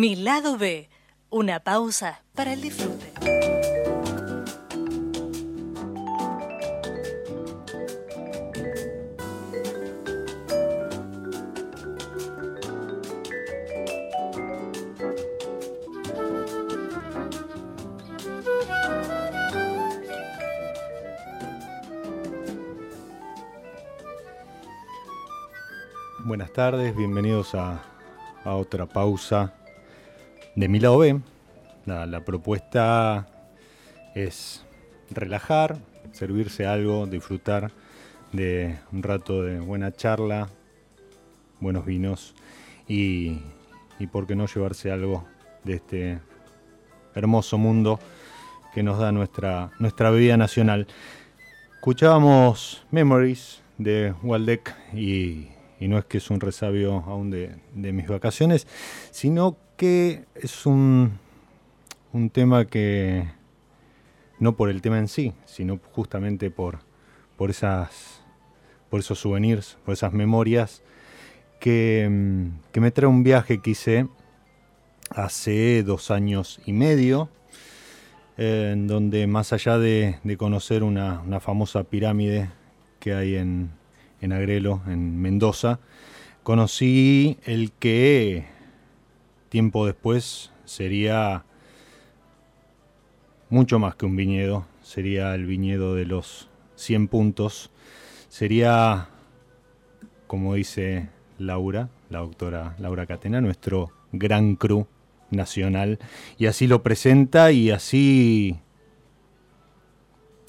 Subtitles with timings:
[0.00, 0.88] Mi Lado B,
[1.28, 3.12] una pausa para el disfrute.
[26.24, 27.82] Buenas tardes, bienvenidos a,
[28.44, 29.54] a otra pausa
[30.58, 31.20] de mi lado B.
[31.86, 33.28] La, propuesta
[34.16, 34.66] es
[35.08, 35.78] relajar,
[36.10, 37.70] servirse algo, disfrutar
[38.32, 40.48] de un rato de buena charla,
[41.60, 42.34] buenos vinos
[42.88, 43.38] y,
[44.00, 45.24] y por qué no llevarse algo
[45.62, 46.18] de este
[47.14, 48.00] hermoso mundo
[48.74, 50.88] que nos da nuestra, nuestra bebida nacional.
[51.76, 57.92] Escuchábamos Memories de Waldeck y, y no es que es un resabio aún de, de
[57.92, 58.66] mis vacaciones,
[59.12, 61.18] sino que es un,
[62.12, 63.28] un tema que,
[64.40, 66.80] no por el tema en sí, sino justamente por,
[67.36, 68.20] por, esas,
[68.90, 70.82] por esos souvenirs, por esas memorias,
[71.60, 74.08] que, mm, que me trae un viaje que hice
[75.10, 77.28] hace dos años y medio,
[78.36, 82.50] eh, en donde más allá de, de conocer una, una, famosa pirámide
[82.98, 83.70] que hay en,
[84.20, 85.78] en Agrelo, en Mendoza,
[86.42, 88.57] conocí el que
[89.48, 91.44] tiempo después sería
[93.50, 97.70] mucho más que un viñedo, sería el viñedo de los 100 puntos,
[98.28, 99.08] sería,
[100.26, 101.08] como dice
[101.38, 104.86] Laura, la doctora Laura Catena, nuestro gran cru
[105.30, 105.98] nacional,
[106.36, 108.60] y así lo presenta y así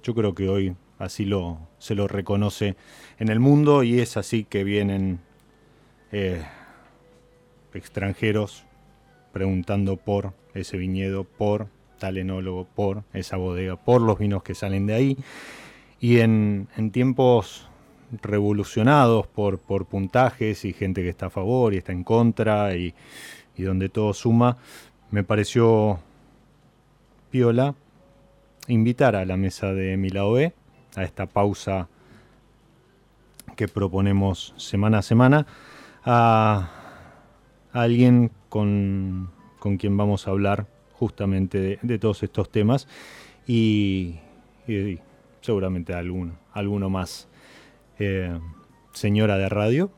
[0.03, 2.75] yo creo que hoy así lo se lo reconoce
[3.19, 5.19] en el mundo y es así que vienen
[6.11, 6.43] eh,
[7.73, 8.65] extranjeros
[9.31, 11.67] preguntando por ese viñedo, por
[11.99, 15.17] tal enólogo, por esa bodega, por los vinos que salen de ahí.
[15.99, 17.67] Y en, tiempos
[18.21, 22.95] revolucionados por, puntajes y gente que está a favor y está en contra y,
[23.57, 24.57] donde todo suma,
[25.11, 25.99] me pareció
[27.29, 27.75] piola
[28.69, 30.53] invitar a la mesa de Milaoe
[30.95, 31.89] a esta pausa
[33.57, 35.45] que proponemos semana a semana
[36.05, 36.69] a
[37.73, 39.29] alguien con,
[39.59, 42.87] con quien vamos a hablar justamente de, de todos estos temas
[43.47, 44.15] y,
[44.67, 44.99] y
[45.41, 47.27] seguramente alguno, alguno más.
[47.99, 48.37] Eh,
[48.93, 49.91] señora de radio.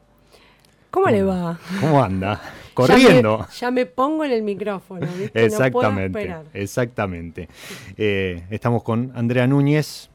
[0.90, 1.58] ¿Cómo le va?
[1.80, 2.42] ¿Cómo anda?
[2.74, 3.48] Corriendo.
[3.60, 5.08] Ya me, ya me pongo en el micrófono.
[5.18, 5.46] ¿viste?
[5.46, 6.28] Exactamente.
[6.28, 7.48] No exactamente.
[7.98, 10.10] Eh, estamos con Andrea Núñez,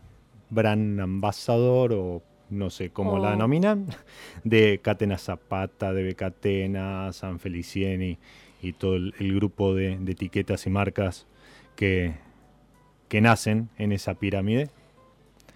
[0.50, 3.18] Brand Ambassador o no sé cómo Oh.
[3.18, 3.86] la denominan,
[4.44, 8.18] de Catena Zapata, de Becatena, San Felicieni
[8.62, 11.26] y todo el, el grupo de, de, etiquetas y marcas
[11.74, 12.14] que,
[13.08, 14.70] que, nacen en esa pirámide.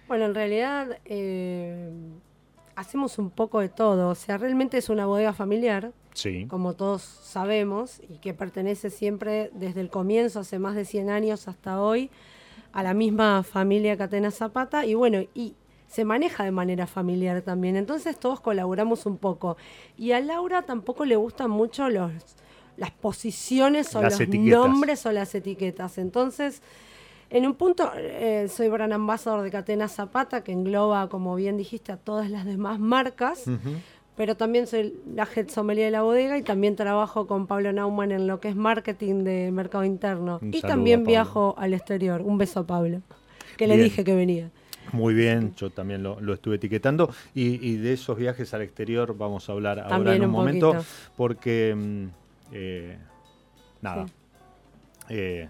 [0.07, 1.89] Bueno, en realidad eh,
[2.75, 4.09] hacemos un poco de todo.
[4.09, 6.45] O sea, realmente es una bodega familiar, sí.
[6.47, 11.47] como todos sabemos, y que pertenece siempre desde el comienzo, hace más de 100 años
[11.47, 12.09] hasta hoy,
[12.73, 14.85] a la misma familia Catena Zapata.
[14.85, 15.55] Y bueno, y
[15.91, 17.75] se maneja de manera familiar también.
[17.75, 19.57] Entonces todos colaboramos un poco.
[19.97, 22.13] Y a Laura tampoco le gustan mucho los,
[22.77, 24.59] las posiciones o las los etiquetas.
[24.59, 25.97] nombres o las etiquetas.
[25.97, 26.61] Entonces,
[27.29, 31.91] en un punto, eh, soy brand ambassador de Catena Zapata, que engloba, como bien dijiste,
[31.91, 33.45] a todas las demás marcas.
[33.47, 33.77] Uh -huh.
[34.15, 38.13] Pero también soy la head sommelier de la bodega y también trabajo con Pablo Naumann
[38.13, 40.39] en lo que es marketing de mercado interno.
[40.41, 42.21] Un y también viajo al exterior.
[42.21, 43.01] Un beso a Pablo,
[43.57, 44.51] que le dije que venía.
[44.91, 47.13] Muy bien, yo también lo, lo estuve etiquetando.
[47.33, 50.31] Y, y, de esos viajes al exterior vamos a hablar también ahora en un, un
[50.31, 50.89] momento, poquito.
[51.15, 52.05] porque mm,
[52.51, 52.97] eh,
[53.81, 54.13] nada, sí.
[55.09, 55.49] eh,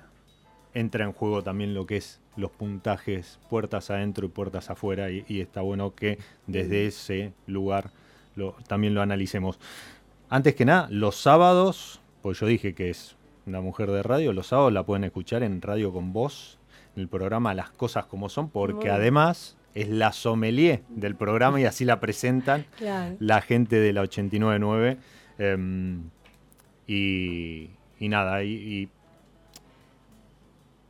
[0.74, 5.26] entra en juego también lo que es los puntajes puertas adentro y puertas afuera y,
[5.28, 6.18] y está bueno que
[6.48, 7.92] desde ese lugar
[8.36, 9.60] lo, también lo analicemos.
[10.30, 14.48] Antes que nada, los sábados, pues yo dije que es una mujer de radio, los
[14.48, 16.58] sábados la pueden escuchar en Radio con Voz,
[16.96, 21.86] el programa Las Cosas Como Son, porque además es la sommelier del programa y así
[21.86, 23.16] la presentan Claro.
[23.20, 24.98] la gente de la 899.
[25.38, 25.98] eh,
[26.88, 28.90] y, y nada, y, y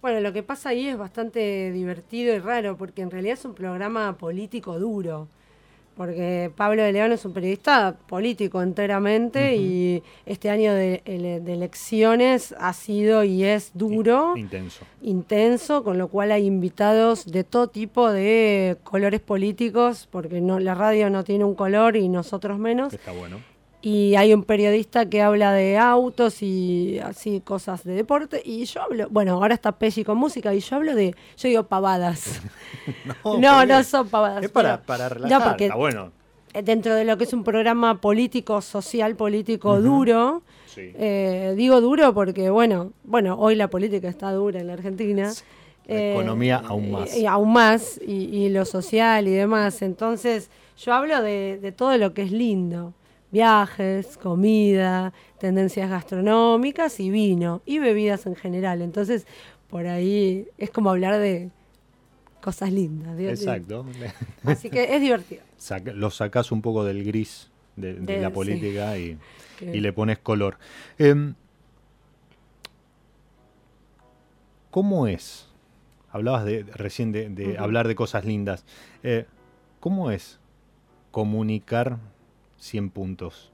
[0.02, 3.54] Bueno, lo que pasa ahí es bastante divertido y raro, porque en realidad es un
[3.54, 5.28] programa político duro.
[6.02, 11.54] Porque Pablo de León es un periodista político enteramente y este año de, ele- de
[11.54, 14.84] elecciones ha sido y es duro, intenso.
[15.04, 20.74] intenso, con lo cual hay invitados de todo tipo de colores políticos, porque no, la
[20.74, 22.94] radio no tiene un color y nosotros menos.
[22.94, 23.38] Está bueno.
[23.84, 28.42] Y hay un periodista que habla de autos y así cosas de deporte.
[28.46, 31.64] Y yo hablo, bueno, ahora está Peggy con música y yo hablo de, yo digo
[31.64, 32.42] pavadas.
[33.26, 34.44] No, ¿por no son pavadas.
[34.44, 36.12] Es para, para relajar, No, porque está bueno.
[36.64, 40.92] dentro de lo que es un programa político, social, político duro, Sí.
[40.96, 45.32] eh, digo duro porque, bueno, bueno, hoy la política está dura en la Argentina.
[45.88, 47.18] La economía aún más.
[47.18, 48.14] Y, y aún más, y,
[48.46, 49.82] y lo social y demás.
[49.82, 52.94] Entonces, yo hablo de, de todo lo que es lindo.
[53.32, 58.82] Viajes, comida, tendencias gastronómicas y vino, y bebidas en general.
[58.82, 59.26] Entonces,
[59.70, 61.50] por ahí es como hablar de
[62.42, 63.18] cosas lindas.
[63.20, 63.86] Exacto.
[64.44, 65.44] Así que es divertido.
[65.58, 68.34] Saca- lo sacas un poco del gris de, la sí.
[68.34, 69.18] política y,
[69.62, 70.58] le pones color.
[70.98, 71.36] Em,
[74.72, 75.52] ¿Cómo es
[76.12, 78.66] hablabas de, recién de, hablar de cosas lindas.
[79.04, 79.26] Eh,
[79.80, 80.40] ¿Cómo es
[81.12, 81.98] comunicar
[82.62, 83.52] 100 puntos?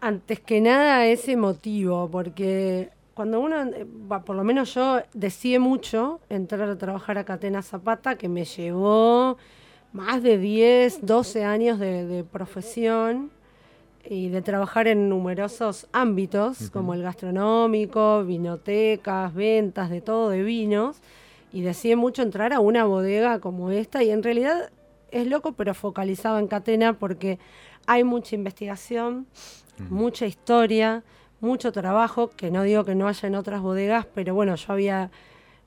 [0.00, 3.86] Antes que nada es emotivo, porque cuando uno, eh,
[4.24, 9.36] por lo menos yo, deseé mucho entrar a trabajar a Catena Zapata, que me llevó
[9.92, 13.30] más de 10, 12 años de, profesión
[14.04, 20.96] y de trabajar en numerosos ámbitos, como el gastronómico, vinotecas, ventas, de todo, de vinos.
[21.52, 24.70] Y deseé mucho entrar a una bodega como esta y en realidad
[25.20, 27.38] es loco, pero focalizado en Catena porque
[27.86, 29.26] hay mucha investigación,
[29.90, 31.02] mucha historia,
[31.40, 35.10] mucho trabajo, que no digo que no haya en otras bodegas, pero bueno, yo había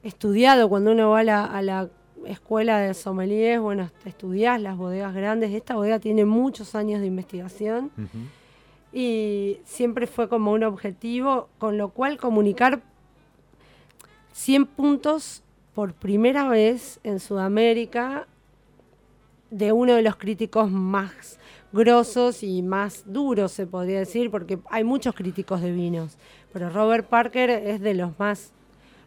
[0.03, 1.89] estudiado cuando uno va a la,
[2.25, 7.91] escuela de sommeliers, bueno, estudiás las bodegas grandes, esta bodega tiene muchos años de investigación
[8.91, 12.81] y siempre fue como un objetivo, con lo cual comunicar
[14.33, 18.27] 100 puntos por primera vez en Sudamérica
[19.51, 21.39] de uno de los críticos más
[21.71, 26.17] grosos y más duros, se podría decir, porque hay muchos críticos de vinos,
[26.51, 28.53] pero Robert Parker es de los más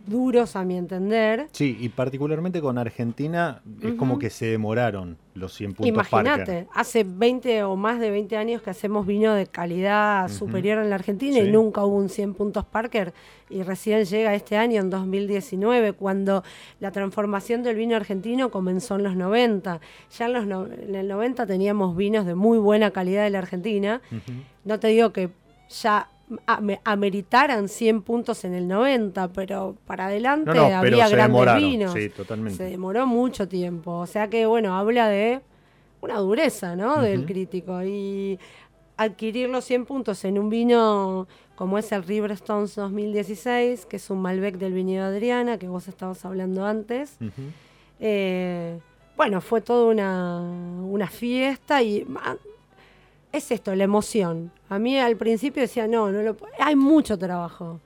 [0.07, 1.49] duros a mi entender.
[1.53, 7.05] Sí, y particularmente con Argentina es como que se demoraron los 100 puntos Imagínate, hace
[7.05, 11.39] 20 o más de 20 años que hacemos vino de calidad superior en la Argentina
[11.39, 13.15] y nunca hubo un 100 puntos Parker
[13.53, 16.43] y recién llega este año, en 2019, cuando
[16.81, 19.81] la transformación del vino argentino comenzó en los 90.
[20.19, 24.01] Ya en, los en el 90 teníamos vinos de muy buena calidad de la Argentina.
[24.65, 25.31] No te digo que
[25.69, 26.09] ya
[26.85, 31.93] ameritaran 100 puntos en el 90, pero para adelante había grandes vinos.
[31.93, 33.93] Se demoró mucho tiempo.
[33.99, 35.41] O sea que, bueno, habla de
[36.01, 37.01] una dureza, ¿no?
[37.01, 37.83] Del crítico.
[37.83, 38.39] Y
[38.97, 44.11] adquirir los 100 puntos en un vino como es el River Stones 2016, que es
[44.11, 47.17] un Malbec del viñedo Adriana, que vos estabas hablando antes.
[48.01, 48.79] Eh,
[49.17, 52.05] bueno, fue toda una, una fiesta y
[53.33, 54.53] es esto, la emoción.
[54.69, 57.81] A mí al principio decía, no, no lo hay mucho trabajo.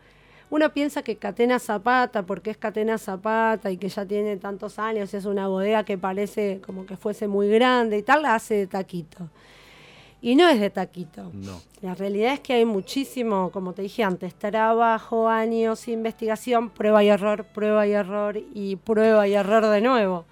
[0.48, 5.12] Uno piensa que Catena Zapata, porque es Catena Zapata y que ya tiene tantos años,
[5.12, 8.66] es una bodega que parece como que fuese muy grande y tal, la hace de
[8.66, 9.28] taquito.
[10.22, 11.30] Y no es de taquito.
[11.34, 11.60] No.
[11.82, 17.08] La realidad es que hay muchísimo, como te dije antes, trabajo, años, investigación, prueba y
[17.08, 20.24] error, prueba y error y prueba y error de nuevo.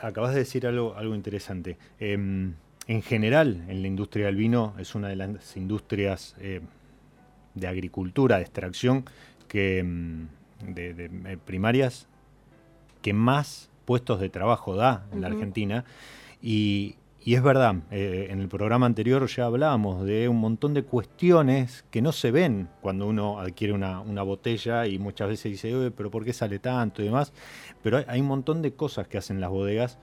[0.00, 1.76] Acabas de decir algo, algo interesante.
[1.98, 2.54] Em,
[2.88, 6.60] en general en la industria del vino es una de las industrias eh,
[7.54, 9.04] de agricultura, de extracción,
[9.48, 12.06] que, mm, de, eh, primarias
[13.02, 15.84] que más puestos de trabajo da en la Argentina.
[16.42, 21.84] Y, es verdad, eh, en el programa anterior ya hablábamos de un montón de cuestiones
[21.90, 26.24] que no se ven cuando uno adquiere una, botella y muchas veces dice, pero ¿por
[26.24, 27.32] qué sale tanto y demás?
[27.82, 29.98] Pero hay, hay un montón de cosas que hacen las bodegas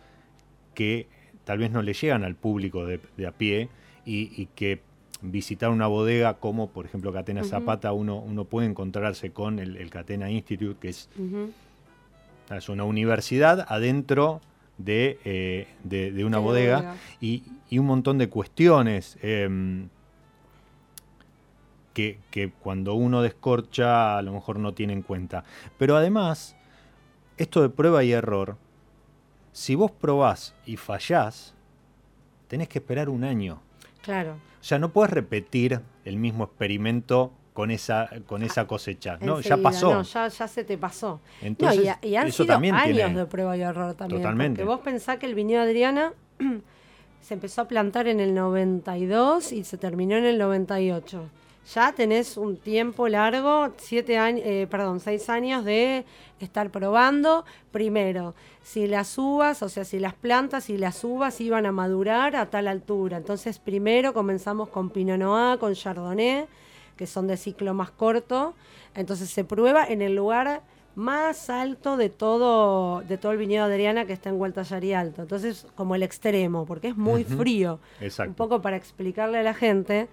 [0.73, 1.07] que
[1.45, 3.69] tal vez no le llegan al público de, a pie
[4.05, 4.81] y, que
[5.21, 10.29] visitar una bodega como por ejemplo Catena Zapata, uno, uno puede encontrarse con el, Catena
[10.29, 11.09] Institute, que es,
[12.49, 14.41] es una universidad adentro
[14.77, 19.89] de, eh, una bodega, Y, un montón de cuestiones em,
[21.93, 25.43] que, que, cuando uno descorcha a lo mejor no tiene en cuenta.
[25.79, 26.55] Pero además,
[27.37, 28.57] esto de prueba y error
[29.53, 31.53] si vos probás y fallás,
[32.47, 33.61] tenés que esperar un año.
[34.01, 34.33] Claro.
[34.33, 39.17] O sea, no puedes repetir el mismo experimento con esa, con esa cosecha.
[39.21, 39.93] No, ya pasó.
[39.93, 41.21] No, ya, se te pasó.
[41.41, 44.21] Entonces, y, han sido años de prueba y error también.
[44.21, 44.61] Totalmente.
[44.61, 46.13] Porque vos pensás que el viñedo Adriana
[47.21, 51.29] se empezó a plantar en el 92 y se terminó en el 98
[51.71, 56.05] ya tenés un tiempo largo, siete años, eh, perdón, seis años de
[56.39, 57.45] estar probando.
[57.71, 62.35] Primero, si las uvas, o sea, si las plantas y las uvas iban a madurar
[62.35, 63.17] a tal altura.
[63.17, 66.47] Entonces, primero comenzamos con Pinot Noir, con Chardonnay,
[66.97, 68.53] que son de ciclo más corto.
[68.95, 70.61] Entonces se prueba en el lugar
[70.95, 75.23] más alto de todo, de todo el viñedo Adriana que está en Gualtallarí Alto.
[75.23, 77.79] Entonces, como el extremo, porque es muy frío.
[77.99, 78.29] Exacto.
[78.29, 80.07] Un poco para explicarle a la gente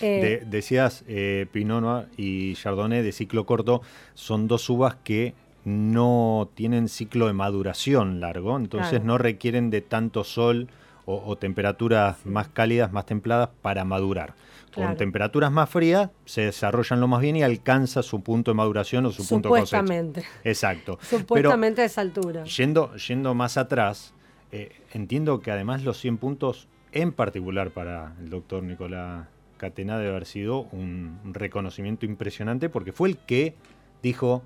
[0.00, 3.82] eh, decías, eh, Pinot Noir y Chardonnay de ciclo corto
[4.14, 10.24] son dos uvas que no tienen ciclo de maduración largo, entonces no requieren de tanto
[10.24, 10.68] sol
[11.10, 14.34] o, temperaturas más cálidas, más templadas para madurar.
[14.74, 19.06] Con temperaturas más frías se desarrollan lo más bien y alcanza su punto de maduración
[19.06, 19.78] o su punto de cosecha.
[19.78, 20.24] Supuestamente.
[20.44, 20.98] Exacto.
[21.08, 22.44] Supuestamente a esa altura.
[22.44, 24.12] Yendo, yendo más atrás,
[24.52, 29.26] eh, entiendo que además los 100 puntos, en particular para el doctor Nicolás
[29.58, 33.54] Catena debe haber sido un reconocimiento impresionante porque fue el que
[34.02, 34.42] dijo,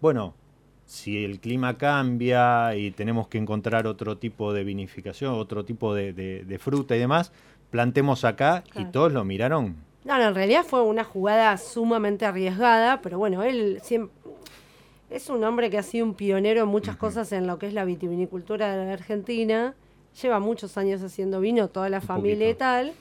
[0.00, 0.34] bueno,
[0.86, 6.12] si el clima cambia y tenemos que encontrar otro tipo de vinificación, otro tipo de,
[6.12, 7.32] de- de fruta y demás,
[7.70, 9.76] plantemos acá y todos lo miraron.
[10.04, 14.12] No, no, en realidad fue una jugada sumamente arriesgada, pero bueno, él siempre
[15.10, 17.74] es un hombre que ha sido un pionero en muchas cosas en lo que es
[17.74, 19.74] la vitivinicultura de la Argentina.
[20.20, 22.92] Lleva muchos años haciendo vino, toda la Un familia y tal.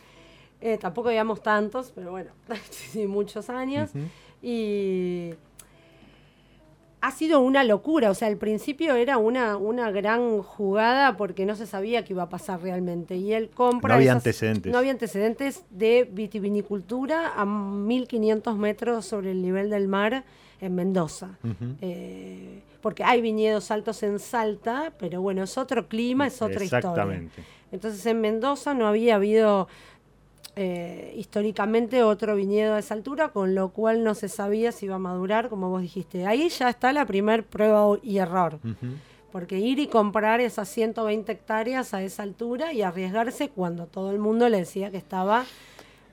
[0.62, 2.32] Eh, tampoco habíamos tantos, pero bueno,
[3.08, 3.90] muchos años.
[4.42, 5.32] Y
[7.02, 8.12] ha sido una locura.
[8.12, 12.24] O sea, al principio era una, una gran jugada porque no se sabía qué iba
[12.24, 13.16] a pasar realmente.
[13.18, 13.90] Y él compra.
[13.90, 14.72] No había esas- antecedentes.
[14.72, 20.24] No había antecedentes de vitivinicultura a 1500 metros sobre el nivel del mar
[20.60, 21.40] en Mendoza.
[21.82, 26.78] Eh, porque hay viñedos altos en Salta, pero bueno, es otro clima, es otra historia.
[26.90, 27.44] Exactamente.
[27.72, 29.68] Entonces en Mendoza no había habido
[30.56, 34.96] eh, históricamente otro viñedo a esa altura, con lo cual no se sabía si iba
[34.96, 36.26] a madurar, como vos dijiste.
[36.26, 38.60] Ahí ya está la primer prueba y error.
[39.32, 44.20] Porque ir y comprar esas 120 hectáreas a esa altura y arriesgarse cuando todo el
[44.20, 45.46] mundo le decía que estaba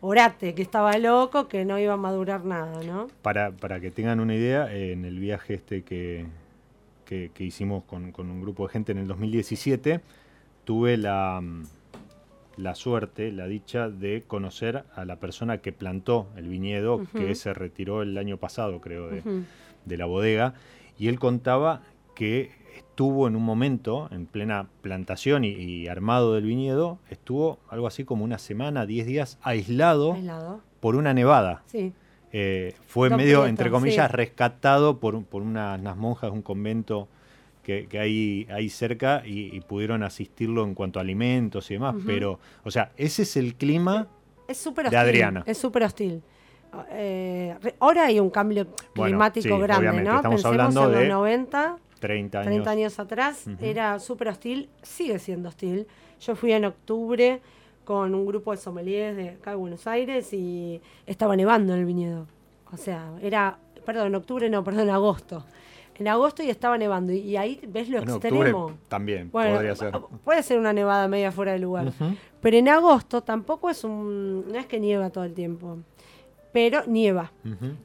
[0.00, 3.09] orate, que estaba loco, que no iba a madurar nada, ¿no?
[3.23, 6.26] Para, para que tengan una idea, eh, en el viaje este que,
[7.04, 10.00] que- que hicimos con, con un grupo de gente en el 2017,
[10.64, 11.64] tuve la, mm,
[12.59, 17.55] la suerte, la dicha de conocer a la persona que plantó el viñedo, que se
[17.55, 20.55] retiró el año pasado, creo, de, la bodega,
[20.99, 21.83] y él contaba
[22.15, 27.87] que estuvo en un momento, en plena plantación y, y armado del viñedo, estuvo algo
[27.87, 30.61] así como una semana, 10 días aislado Aislado.
[30.81, 31.62] por una nevada.
[31.67, 31.93] Sí.
[32.33, 34.17] Eh, fue medio, entre comillas, sí.
[34.17, 37.09] rescatado por, por unas, unas monjas de un convento
[37.68, 41.96] que, que hay ahí cerca y, y pudieron asistirlo en cuanto a alimentos y demás.
[42.06, 44.06] Pero, o sea, ese es el clima.
[44.48, 44.98] Es súper De hostil.
[45.00, 45.42] Adriana.
[45.44, 46.22] Es súper hostil.
[46.92, 50.16] Eh, ahora hay un cambio Bueno, climático sí, grande, obviamente, ¿no?
[50.16, 52.46] estamos Pensemos hablando en los de 90, 30 años.
[52.52, 53.56] 30 años atrás, Ujú.
[53.62, 55.87] era súper hostil, sigue siendo hostil.
[56.22, 57.42] Yo fui en octubre
[57.84, 61.85] con un grupo de sommeliers de acá de Buenos Aires y estaba nevando en el
[61.85, 62.26] viñedo.
[62.72, 65.44] O sea, era, perdón, en octubre no, perdón, en agosto.
[65.98, 68.72] En agosto y estaba nevando y, y ahí ves lo En octubre extremo.
[68.88, 69.92] también Bueno, podría ser.
[70.24, 71.92] puede ser una nevada media fuera de lugar.
[72.40, 74.46] Pero en agosto tampoco es un.
[74.48, 75.78] No es que nieva todo el tiempo.
[76.52, 77.32] Pero nieva.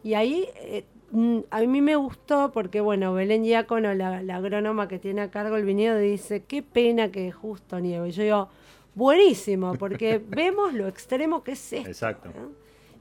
[0.03, 4.87] Y ahí eh, mm, a mí me gustó porque, bueno, Belén Diácono, la, la agrónoma
[4.87, 8.09] que tiene a cargo el viñedo, dice: Qué pena que justo nieve.
[8.09, 8.49] Y yo digo:
[8.95, 11.89] Buenísimo, porque vemos lo extremo que es esto.
[11.89, 12.29] Exacto.
[12.29, 12.51] ¿no?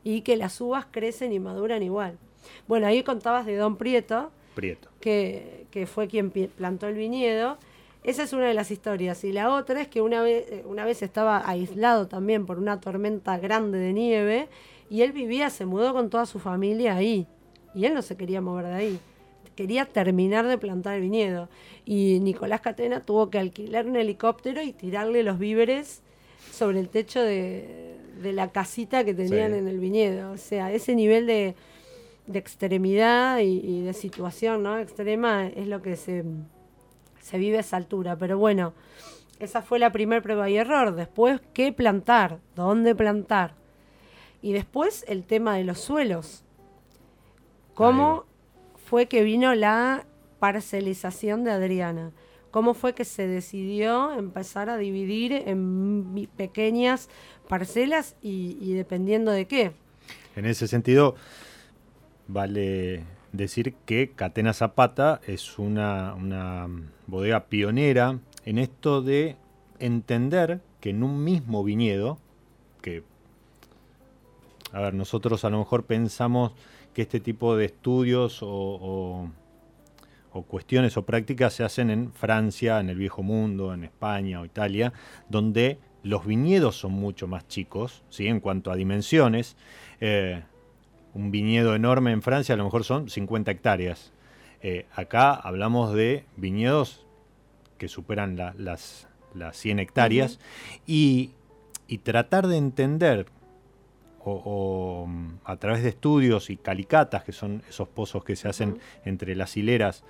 [0.04, 2.18] Y que las uvas crecen y maduran igual.
[2.66, 4.88] Bueno, ahí contabas de Don Prieto Prieto.
[5.00, 7.58] que, que fue quien plantó el viñedo.
[8.04, 9.22] Esa es una de las historias.
[9.24, 12.80] Y la otra es que una vez, eh, una vez estaba aislado también por una
[12.80, 14.48] tormenta grande de nieve
[14.90, 17.26] y él vivía, se mudó con toda su familia ahí.
[17.74, 18.98] Y él no se quería mover de ahí.
[19.56, 21.48] Quería terminar de plantar el viñedo.
[21.86, 26.02] Y Nicolás Catena tuvo que alquilar un helicóptero y tirarle los víveres
[26.50, 29.58] sobre el techo de, de la casita que tenían Sí.
[29.58, 30.32] en el viñedo.
[30.32, 31.54] O sea, ese nivel de,
[32.26, 34.78] de extremidad y, y de situación ¿no?
[34.78, 36.24] extrema es lo que se,
[37.20, 38.16] se vive a esa altura.
[38.16, 38.74] Pero bueno,
[39.38, 40.94] esa fue la primer prueba y error.
[40.94, 42.38] Después, ¿qué plantar?
[42.54, 43.54] ¿Dónde plantar?
[44.40, 46.44] Y después el tema de los suelos.
[47.74, 48.26] ¿Cómo
[48.76, 50.04] fue que vino la
[50.38, 52.12] parcelización de Adriana?
[52.50, 57.08] ¿Cómo fue que se decidió empezar a dividir en pequeñas
[57.48, 59.72] parcelas y, y dependiendo de qué?
[60.36, 61.14] En ese sentido,
[62.28, 66.68] vale decir que Catena Zapata es una, una
[67.06, 69.36] bodega pionera en esto de
[69.78, 72.18] entender que en un mismo viñedo,
[72.82, 73.02] que,
[74.72, 76.52] a ver, nosotros a lo mejor pensamos
[76.94, 82.88] que este tipo de estudios o, o- cuestiones o prácticas se hacen en Francia, en
[82.88, 84.92] el Viejo Mundo, en España o Italia,
[85.28, 88.26] donde los viñedos son mucho más chicos, ¿sí?
[88.26, 89.56] en cuanto a dimensiones.
[90.00, 90.42] Eh,
[91.14, 94.12] un viñedo enorme en Francia a lo mejor son 50 hectáreas.
[94.62, 97.04] Eh, acá hablamos de viñedos
[97.78, 100.38] que superan la- las, las 100 hectáreas.
[100.86, 101.32] Y,
[101.88, 103.26] y tratar de entender
[104.24, 105.08] o, o,
[105.44, 109.56] a través de estudios y calicatas, que son esos pozos que se hacen entre las
[109.56, 110.04] hileras,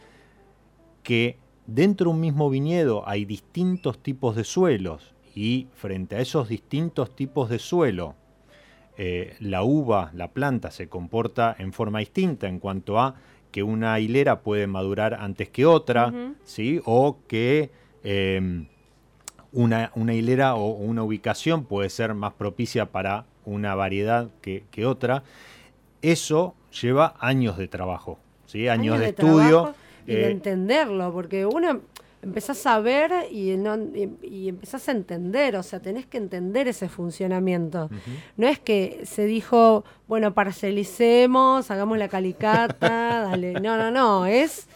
[1.03, 5.15] que dentro de un mismo viñedo hay distintos tipos de suelos.
[5.35, 8.17] Y frente a esos distintos tipos de suelo,
[8.99, 13.15] eh, la uva, la planta, se comporta en forma distinta en cuanto a
[13.51, 16.13] que una hilera puede madurar antes que otra.
[16.45, 16.81] ¿sí?
[16.85, 17.71] o que
[18.05, 18.65] eh,
[19.53, 24.87] una, una hilera o una ubicación puede ser más propicia para una variedad que, que
[24.87, 25.23] otra.
[26.01, 28.69] Eso lleva años de trabajo, ¿sí?
[28.69, 29.75] años, de, estudio.
[30.07, 31.81] y de Eh, entenderlo, porque uno
[32.23, 36.69] empezás a ver y, no, y, y empezás a entender, o sea, tenés que entender
[36.69, 37.91] ese funcionamiento.
[38.37, 42.89] No es que se dijo, bueno, parcelicemos, hagamos la calicata,
[43.31, 43.55] dale.
[43.61, 44.69] No, no, no, es...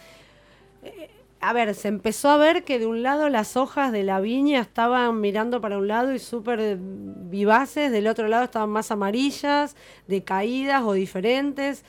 [0.83, 4.21] eh, A ver, se empezó a ver que de un lado las hojas de la
[4.21, 9.77] viña estaban mirando para un lado y súper vivaces, del otro lado estaban más amarillas,
[10.09, 11.85] decaídas o diferentes.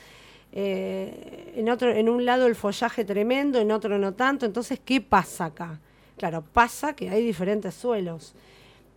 [0.52, 4.46] Eh, en, otro, en un lado el follaje tremendo, en otro no tanto.
[4.46, 5.80] Entonces, ¿qué pasa acá?
[6.16, 8.34] Claro, pasa que hay diferentes suelos.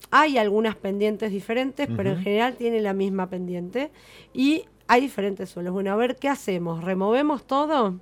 [0.10, 3.92] Hay algunas pendientes diferentes, pero en general tiene la misma pendiente.
[4.34, 5.74] Y hay diferentes suelos.
[5.74, 6.84] Bueno, a ver, ¿qué hacemos?
[6.84, 8.00] ¿Removemos todo?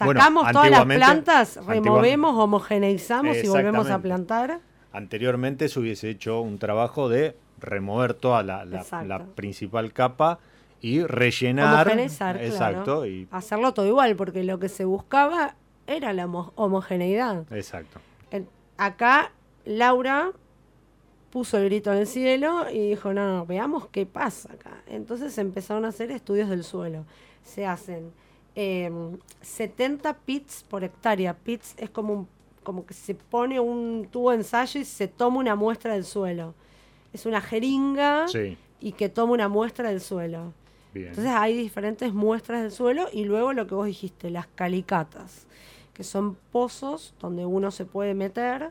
[0.00, 4.60] Bueno, Sacamos todas las plantas, removemos, homogeneizamos y volvemos a plantar.
[4.92, 9.08] Anteriormente se hubiese hecho un trabajo de remover toda la, la- Exacto.
[9.08, 10.38] la principal capa
[10.80, 11.86] y rellenar.
[11.86, 13.06] Homogeneizar, Exacto, claro.
[13.06, 17.44] y, Hacerlo todo igual, porque lo que se buscaba era la homo- homogeneidad.
[17.52, 18.00] exacto.
[18.30, 19.32] En- acá
[19.64, 20.30] Laura
[21.30, 24.82] puso el grito en el cielo y dijo, no, no, veamos qué pasa acá.
[24.86, 27.04] Entonces empezaron a hacer estudios del suelo.
[27.42, 28.12] Se hacen
[28.54, 28.90] eh,
[29.42, 31.34] 70 pits por hectárea.
[31.34, 32.28] Pits es como, un-
[32.62, 36.54] como que se pone un tubo de ensayo y se toma una muestra del suelo.
[37.12, 40.52] Es una jeringa Sí, y que toma una muestra del suelo.
[40.94, 41.08] Bien.
[41.08, 45.46] Entonces hay diferentes muestras del suelo y luego lo que vos dijiste, las calicatas,
[45.94, 48.70] que son pozos donde uno se puede meter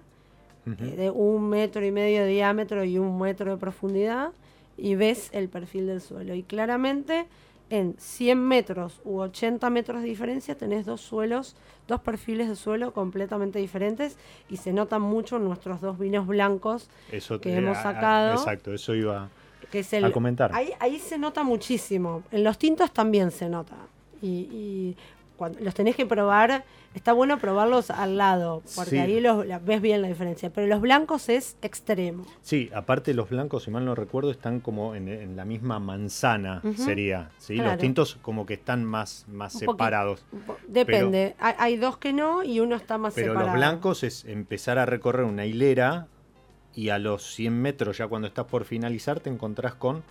[0.82, 4.32] eh, de un metro y medio de diámetro y un metro de profundidad
[4.77, 6.36] y ves el perfil del suelo.
[6.36, 7.25] Y claramente
[7.69, 11.56] en 100 metros u 80 metros de diferencia tenés dos suelos,
[11.88, 14.17] dos perfiles de suelo completamente diferentes
[14.49, 18.34] y se notan mucho nuestros dos vinos blancos Eso que hemos a- a- sacado.
[18.36, 19.30] Exacto, eso iba.
[19.71, 20.51] Que es el, a comentar.
[20.53, 22.23] Ahí, ahí se nota muchísimo.
[22.32, 23.75] En los tintos también se nota.
[24.21, 24.97] Y, y
[25.36, 26.63] cuando los tenés que probar,
[26.95, 28.97] está bueno probarlos al lado, porque Sí.
[28.97, 30.49] ahí los, la- ves bien la diferencia.
[30.49, 32.25] Pero los blancos es extremo.
[32.41, 36.63] Sí, aparte los blancos, si mal no recuerdo, están como en, en la misma manzana,
[36.75, 37.30] sería.
[37.38, 37.53] ¿sí?
[37.56, 37.69] Claro.
[37.73, 40.25] Los tintos como que están más, más Un separados.
[40.67, 41.36] Depende.
[41.39, 43.47] hay, hay dos que no y uno está más Pero separado.
[43.51, 46.08] los blancos es empezar a recorrer una hilera
[46.77, 50.03] y a los 100 metros, ya cuando estás por finalizar, te encontrás con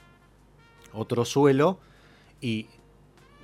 [0.93, 1.79] otro suelo
[2.41, 2.67] y,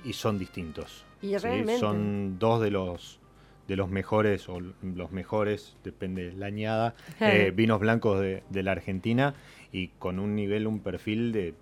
[0.03, 1.05] y son distintos.
[1.21, 1.37] Y ¿sí?
[1.37, 1.79] realmente.
[1.79, 3.19] Son dos de los
[3.65, 8.61] de los mejores, o los mejores, depende de la añada, eh, vinos blancos de, de
[8.61, 9.35] la Argentina
[9.71, 11.53] y con un nivel, un perfil de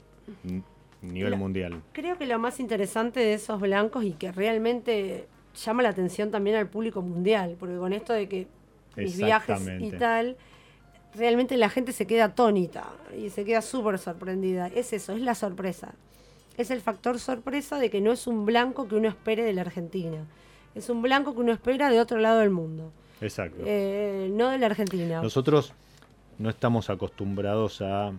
[1.04, 1.84] nivel mundial.
[1.92, 5.28] Creo que lo más interesante de esos blancos y que realmente
[5.64, 8.48] llama la atención también al público mundial, porque con esto de que
[8.96, 10.38] mis viajes y tal,
[11.16, 12.86] realmente la gente se queda atónita
[13.18, 14.68] y se queda súper sorprendida.
[14.68, 15.94] Es eso, es la sorpresa.
[16.58, 19.62] Es el factor sorpresa de que no es un blanco que uno espere de la
[19.62, 20.26] Argentina.
[20.76, 23.62] Es un blanco que uno espera de otro lado del mundo, Exacto.
[23.66, 25.22] eh, no de la Argentina.
[25.22, 25.74] Nosotros
[26.38, 28.14] no estamos acostumbrados a,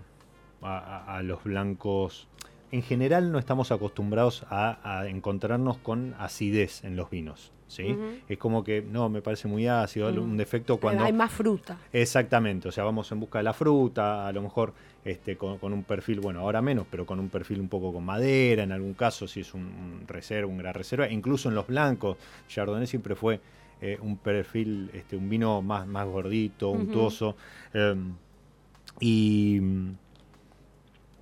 [0.60, 2.28] a- los blancos.
[2.70, 7.52] En general no estamos acostumbrados a, a encontrarnos con acidez en los vinos.
[7.72, 7.96] ¿Sí?
[8.28, 10.18] Es como que, no, me parece muy ácido, Mm.
[10.18, 11.04] un defecto cuando...
[11.04, 11.78] Hay más fruta.
[11.92, 15.72] Exactamente, o sea, vamos en busca de la fruta, a lo mejor este, con, con
[15.72, 18.92] un perfil, bueno, ahora menos, pero con un perfil un poco con madera, en algún
[18.94, 23.14] caso si es un, un reserva, un gran reserva, incluso en los blancos, Chardonnay siempre
[23.16, 23.40] fue
[23.80, 27.36] eh, un perfil, este, un vino más, más gordito, untuoso,
[27.74, 27.96] eh,
[29.00, 29.60] y,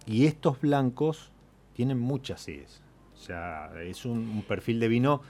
[0.07, 1.31] y estos blancos
[1.75, 2.81] tienen mucha acidez,
[3.15, 5.23] o sea, es un, un perfil de vino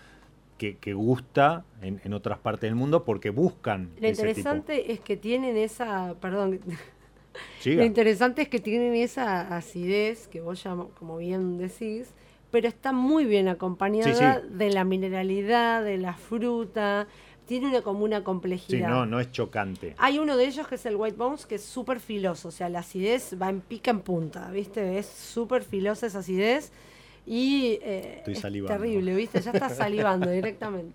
[0.61, 4.29] que, que gusta en, en otras partes del mundo porque buscan Lo ese tipo.
[4.29, 6.61] interesante es que tienen esa, perdón,
[7.59, 7.83] Siga.
[7.83, 12.09] Lo interesante es que tienen esa acidez que vos ya, como bien decís,
[12.51, 17.07] pero está muy bien acompañada Sí, de la mineralidad, de la fruta,
[17.47, 18.89] tiene una como una Sí, complejidad.
[18.89, 19.95] no, no es chocante.
[19.99, 22.69] Hay uno de ellos que es el White Bones, que es súper filoso, o sea,
[22.69, 24.99] la acidez va en pica en punta, ¿viste?
[24.99, 26.73] Es súper filosa esa acidez
[27.33, 28.77] y eh, Estoy es salivando.
[28.83, 29.41] terrible, ¿viste?
[29.41, 30.93] Ya estás salivando directamente.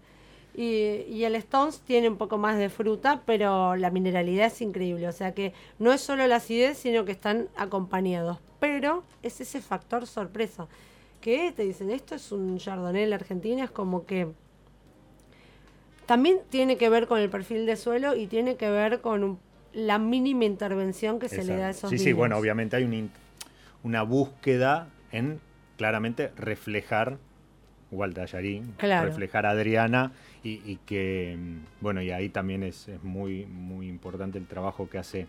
[0.53, 5.07] Y, y el Stones tiene un poco más de fruta, pero la mineralidad es increíble,
[5.07, 8.39] o sea que no es solo la acidez, sino que están acompañados.
[8.59, 10.67] Pero es ese factor sorpresa,
[11.21, 14.27] que te dicen, esto es un Chardonnay en la Argentina, es como que
[16.05, 19.39] también tiene que ver con el perfil de suelo y tiene que ver con un-
[19.73, 23.11] la mínima intervención que se le da a esos Sí, sí, bueno, obviamente hay in-
[23.83, 25.39] una búsqueda en
[25.77, 27.17] claramente reflejar
[27.91, 28.27] Walter
[28.77, 29.07] Claro.
[29.07, 30.11] reflejar a Adriana
[30.43, 34.89] y, y que, mm, bueno, y ahí también es, es muy, muy importante el trabajo
[34.89, 35.27] que hace,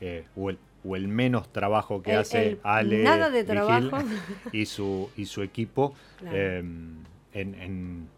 [0.00, 3.88] eh, o, el, o el menos trabajo que El- hace el Ale nada de Vigil
[3.88, 4.08] trabajo.
[4.52, 6.36] y su, y su equipo Claro.
[6.36, 8.08] eh, en, en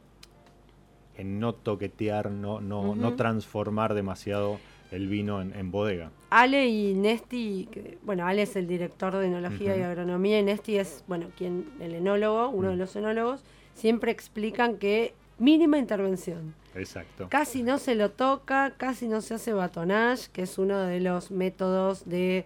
[1.16, 4.58] en no toquetear, no, no, no transformar demasiado
[4.94, 6.10] el vino en, bodega.
[6.30, 7.68] Ale y Nesti,
[8.02, 11.94] bueno, Ale es el director de enología y agronomía y Nesti es, bueno, quien, el
[11.94, 13.42] enólogo, uno de los enólogos,
[13.74, 16.54] siempre explican que mínima intervención.
[16.74, 17.28] Exacto.
[17.28, 21.30] Casi no se lo toca, casi no se hace batonage, que es uno de los
[21.30, 22.44] métodos de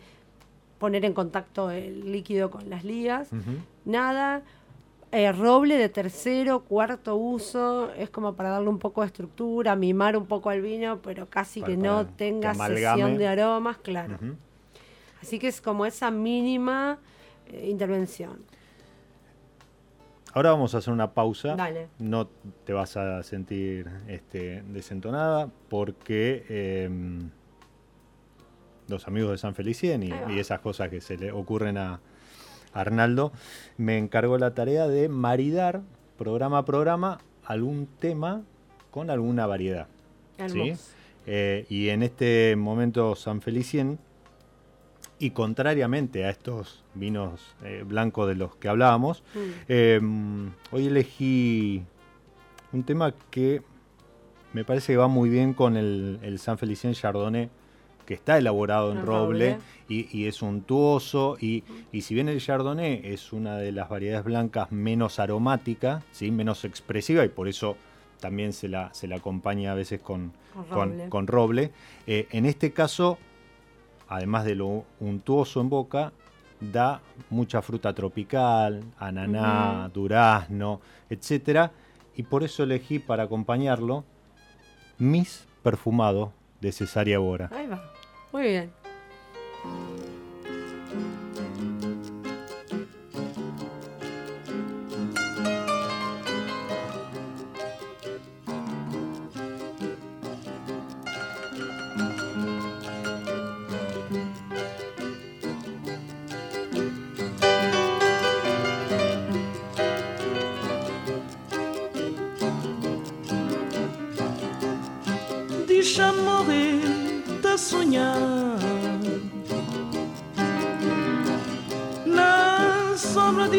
[0.79, 3.31] poner en contacto el líquido con las ligas.
[3.85, 4.43] Nada.
[5.11, 10.17] Eh, roble de tercero, cuarto uso, es como para darle un poco de estructura, mimar
[10.17, 14.19] un poco al vino, pero casi que no tenga sesión de aromas, claro.
[15.23, 16.99] Así que es como esa mínima
[17.47, 18.45] eh, intervención.
[20.35, 21.57] Ahora vamos a hacer una pausa.
[21.57, 21.89] Dale.
[21.99, 22.29] No
[22.65, 27.31] te vas a sentir este, desentonada porque em,
[28.89, 32.01] los amigos de San Felicien y, esas cosas que se le ocurren a
[32.73, 33.33] Arnaldo,
[33.77, 35.83] me encargó la tarea de maridar
[36.17, 38.43] programa a programa algún tema
[38.91, 39.87] con alguna variedad.
[40.47, 40.75] ¿sí?
[41.27, 43.99] Eh, y en este momento San Felicien
[45.19, 49.39] y contrariamente a estos vinos eh, blancos de los que hablábamos, mm.
[49.69, 51.83] em, hoy elegí
[52.73, 53.63] un tema que
[54.53, 57.51] me parece que va muy bien con el, San Felicien Chardonnay,
[58.09, 63.35] que está elaborado en roble, Y, es untuoso, y, y, si bien el Chardonnay es
[63.35, 66.31] una de las variedades blancas menos aromática, ¿sí?
[66.31, 67.77] menos expresiva, y por eso
[68.19, 70.33] también se la, se la acompaña a veces con,
[71.11, 71.71] con roble,
[72.07, 73.19] eh, en este caso
[74.09, 76.13] además de lo untuoso en boca,
[76.61, 81.71] da mucha fruta tropical, ananá, durazno, etc.
[82.17, 84.05] Y por eso elegí para acompañarlo
[84.97, 87.51] Mis Perfumado de Cesaria Bora.
[87.53, 87.98] Ahí va.
[88.31, 88.69] 我也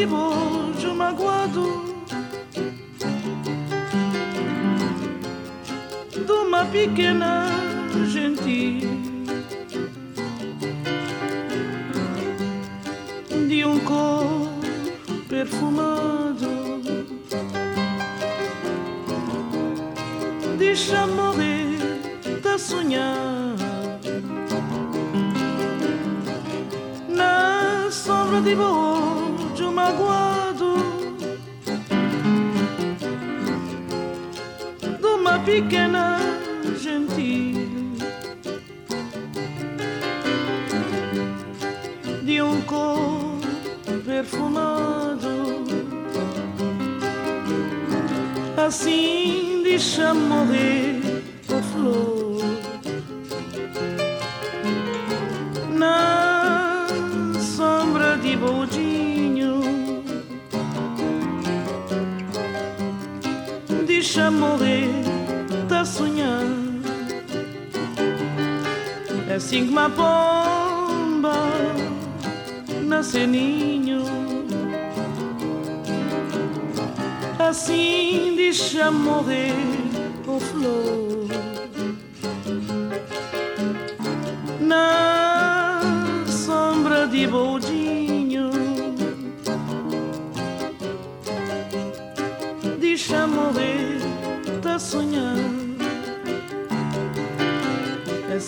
[0.05, 1.83] sombra de magoado.
[6.25, 7.47] De uma pequena
[8.07, 8.87] gente
[13.47, 14.49] de um cor
[15.27, 16.49] perfumado.
[20.57, 21.77] Deixa morrer
[22.41, 23.49] tá sonhar
[27.91, 29.08] sombra de bojo
[29.89, 30.73] magoado
[34.99, 36.19] de uma pequena
[36.79, 37.67] gentil
[42.23, 43.39] de um corpo
[44.05, 45.63] perfumado
[48.57, 52.18] assim deixa morrer a flor
[69.49, 71.33] Que uma pomba
[72.83, 74.03] nasce ninho.
[77.39, 79.55] Assim deixa morrer
[80.27, 81.08] o flor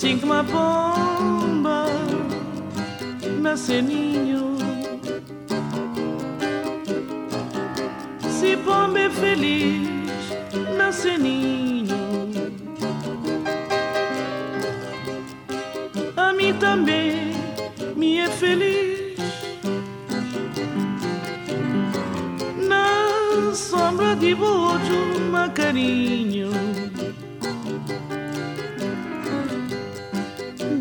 [0.01, 1.85] assim que uma bomba
[3.39, 4.57] nasce ninho.
[8.27, 9.80] Se bomba é feliz,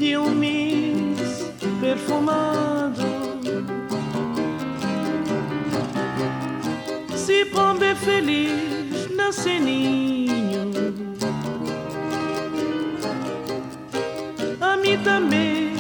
[0.01, 3.05] de um mis perfumado.
[7.15, 10.71] Se pombe feliz na ceninho,
[14.59, 15.75] a mim também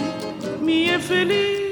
[0.60, 1.70] me é feliz.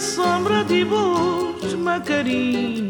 [0.00, 1.74] sombra de bus,
[2.06, 2.87] carinho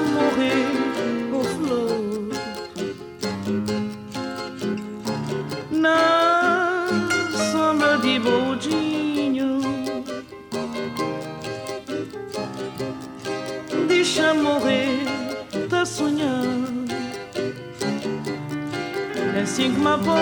[0.00, 0.66] morrer
[1.30, 2.28] por flor.
[5.70, 6.86] Na
[7.50, 9.60] sombra de boldinho,
[13.88, 15.06] deixa morrer,
[15.68, 16.92] tá sonhando.
[19.34, 20.20] É assim que uma bomba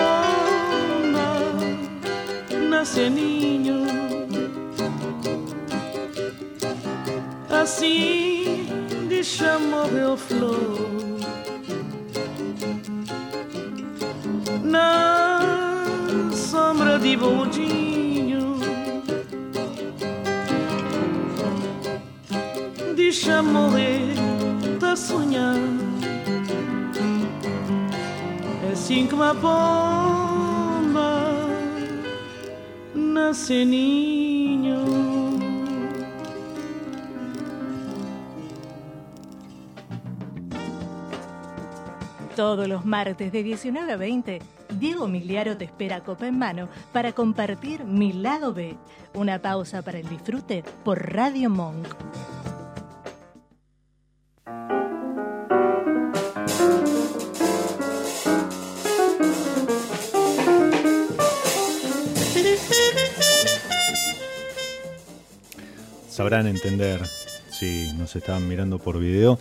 [2.69, 3.85] nasce ninho.
[7.49, 8.20] Assim
[17.21, 18.57] bondinho.
[22.95, 24.15] Deixa morrer,
[24.79, 25.83] tá sonhando.
[28.67, 31.11] É assim que uma bomba
[32.95, 34.81] nasce ninho.
[42.35, 44.41] Todos los martes de 19 a 20,
[44.81, 48.75] Diego Miliaro te espera copa en mano para compartir Mi Lado B,
[49.13, 51.87] una pausa para el disfrute por Radio Monk.
[66.09, 67.05] Sabrán entender
[67.51, 69.37] si nos estaban mirando por video.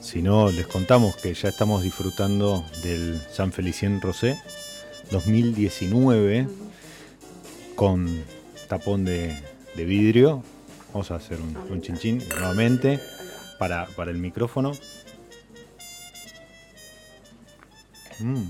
[0.00, 4.38] Si no, les contamos que ya estamos disfrutando del San Felicien Rosé
[5.12, 6.48] 2019
[7.76, 8.24] con
[8.68, 9.38] tapón de,
[9.76, 10.42] de vidrio.
[10.92, 12.98] Vamos a hacer un, un chinchín nuevamente
[13.58, 14.72] para, para el micrófono.
[18.18, 18.42] Mm.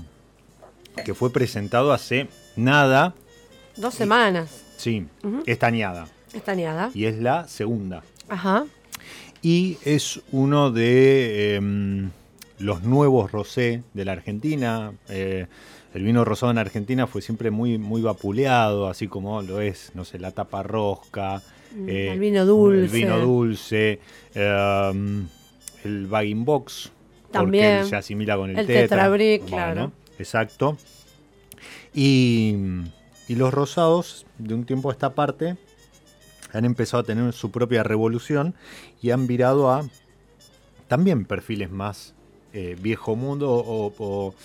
[1.05, 3.13] Que fue presentado hace nada.
[3.75, 4.49] Dos semanas.
[4.77, 5.43] Sí, Ujú.
[5.45, 6.07] estañada.
[6.33, 6.91] Estañada.
[6.93, 8.03] Y es la segunda.
[8.29, 8.65] Ajá.
[9.41, 12.09] Y es uno de em,
[12.59, 14.93] los nuevos rosé de la Argentina.
[15.09, 15.47] Eh,
[15.93, 20.05] el vino rosado en Argentina fue siempre muy, muy vapuleado, así como lo es, no
[20.05, 21.41] sé, la tapa rosca.
[21.75, 22.83] Mm, eh, el vino dulce.
[22.85, 23.99] El vino dulce.
[24.33, 25.27] em,
[25.83, 26.91] el bagging box.
[27.31, 27.77] También.
[27.77, 28.81] Porque se asimila con el, El tetra.
[28.83, 29.91] tetrabric, Bueno, claro.
[30.19, 30.77] Exacto.
[31.93, 32.55] Y,
[33.27, 35.57] y los rosados, de un tiempo a esta parte,
[36.51, 38.55] han empezado a tener su propia revolución
[39.01, 39.85] y han virado a
[40.87, 42.13] también perfiles más
[42.53, 44.35] eh, viejo mundo o, o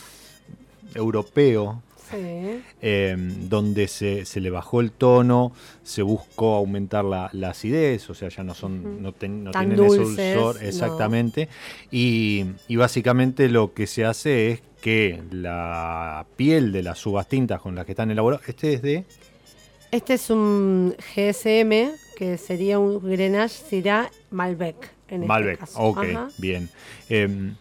[0.95, 2.63] europeo, Sí.
[2.81, 8.15] eh, donde se, se le bajó el tono, se buscó aumentar la, la acidez, o
[8.15, 10.61] sea, ya no son, no, ten- no Tan tienen ese dulzor, no.
[10.67, 11.49] exactamente.
[11.91, 17.61] Y, y básicamente lo que se hace es que la piel de las uvas tintas
[17.61, 19.05] con las que están elaboradas, este es de
[19.91, 24.77] Este es un GSM, que sería un Grenache Syrah Malbec.
[25.09, 25.79] En Malbec, Este caso.
[25.83, 26.29] ok, Ajá.
[26.39, 26.71] bien.
[27.11, 27.55] Em,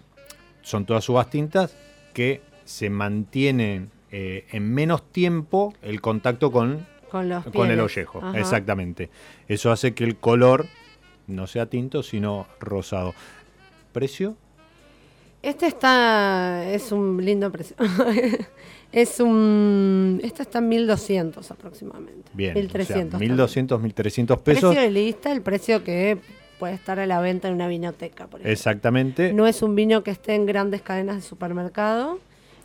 [0.61, 1.75] son todas uvas tintas
[2.13, 8.19] que se mantienen eh, en menos tiempo el contacto con, Con los con el ollejo.
[8.21, 8.38] Ajá.
[8.38, 9.10] Exactamente.
[9.47, 10.67] Eso hace que el color
[11.27, 13.15] no sea tinto, sino rosado.
[13.93, 14.36] ¿Precio?
[15.41, 16.69] Este está.
[16.69, 17.77] Es un lindo precio.
[18.91, 20.19] es un.
[20.21, 22.32] Este está en 1200 aproximadamente.
[22.34, 22.53] Bien.
[22.53, 22.95] 1300.
[22.95, 23.32] O sea, también.
[23.32, 24.62] 1200, 1300 pesos.
[24.71, 26.17] Precio de lista, el precio que
[26.60, 28.51] puede estar a la venta en una vinoteca, por ejemplo.
[28.51, 29.32] Exactamente.
[29.32, 32.19] No es un vino que esté en grandes cadenas de supermercado,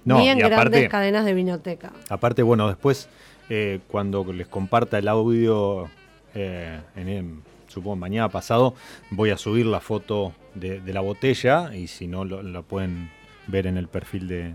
[0.04, 1.92] No, ni en grandes aparte- cadenas de vinoteca.
[2.08, 3.08] Aparte, bueno, después,
[3.48, 5.88] eh, cuando les comparta el audio,
[6.34, 8.74] eh, en supongo mañana pasado,
[9.10, 13.10] voy a subir la foto de, de la botella y si no, lo, lo pueden
[13.46, 14.54] ver en el perfil de,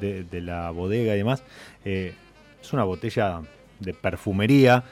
[0.00, 1.42] de- de la bodega y demás.
[1.84, 2.14] Eh,
[2.60, 3.40] es una botella
[3.78, 4.84] de perfumería.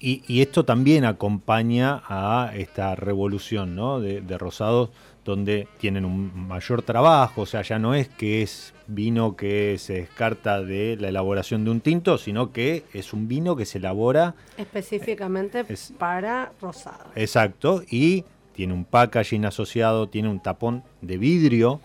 [0.00, 3.98] Y, y esto también acompaña a esta revolución ¿no?
[4.00, 4.90] de, de rosados
[5.24, 9.92] donde tienen un mayor trabajo, o sea, ya no es que es vino que se
[9.94, 14.34] descarta de la elaboración de un tinto, sino que es un vino que se elabora
[14.56, 17.04] Específicamente Es- para rosado.
[17.14, 18.24] exacto y
[18.54, 21.80] tiene un packaging asociado, tiene un tapón de vidrio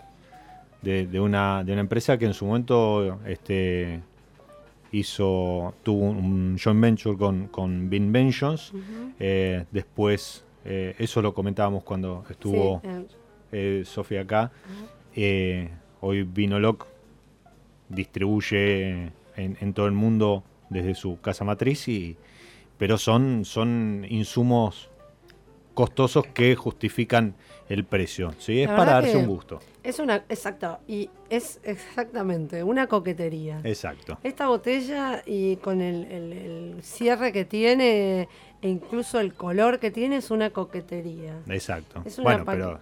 [0.82, 4.00] de, de una, de una empresa que en su momento este,
[4.92, 8.72] hizo, tuvo un joint venture con, con Vinventions.
[9.18, 12.88] Eh, después, eh, eso lo comentábamos cuando estuvo Sí,
[13.52, 14.50] eh, Sofía acá.
[15.14, 15.68] Eh,
[16.00, 16.86] hoy Vinoloc
[17.88, 22.16] distribuye en, en todo el mundo desde su casa matriz, y,
[22.78, 24.90] pero son, son insumos
[25.74, 27.34] costosos que justifican
[27.68, 28.32] el precio.
[28.38, 28.62] ¿sí?
[28.62, 29.58] Es para darse un gusto.
[29.82, 33.60] es una, exacto, y es exactamente una coquetería.
[33.64, 34.18] Exacto.
[34.22, 38.28] Esta botella y con el, el- el cierre que tiene
[38.62, 41.40] e incluso el color que tiene es una coquetería.
[41.48, 42.02] Exacto.
[42.04, 42.80] Es una Bueno, pero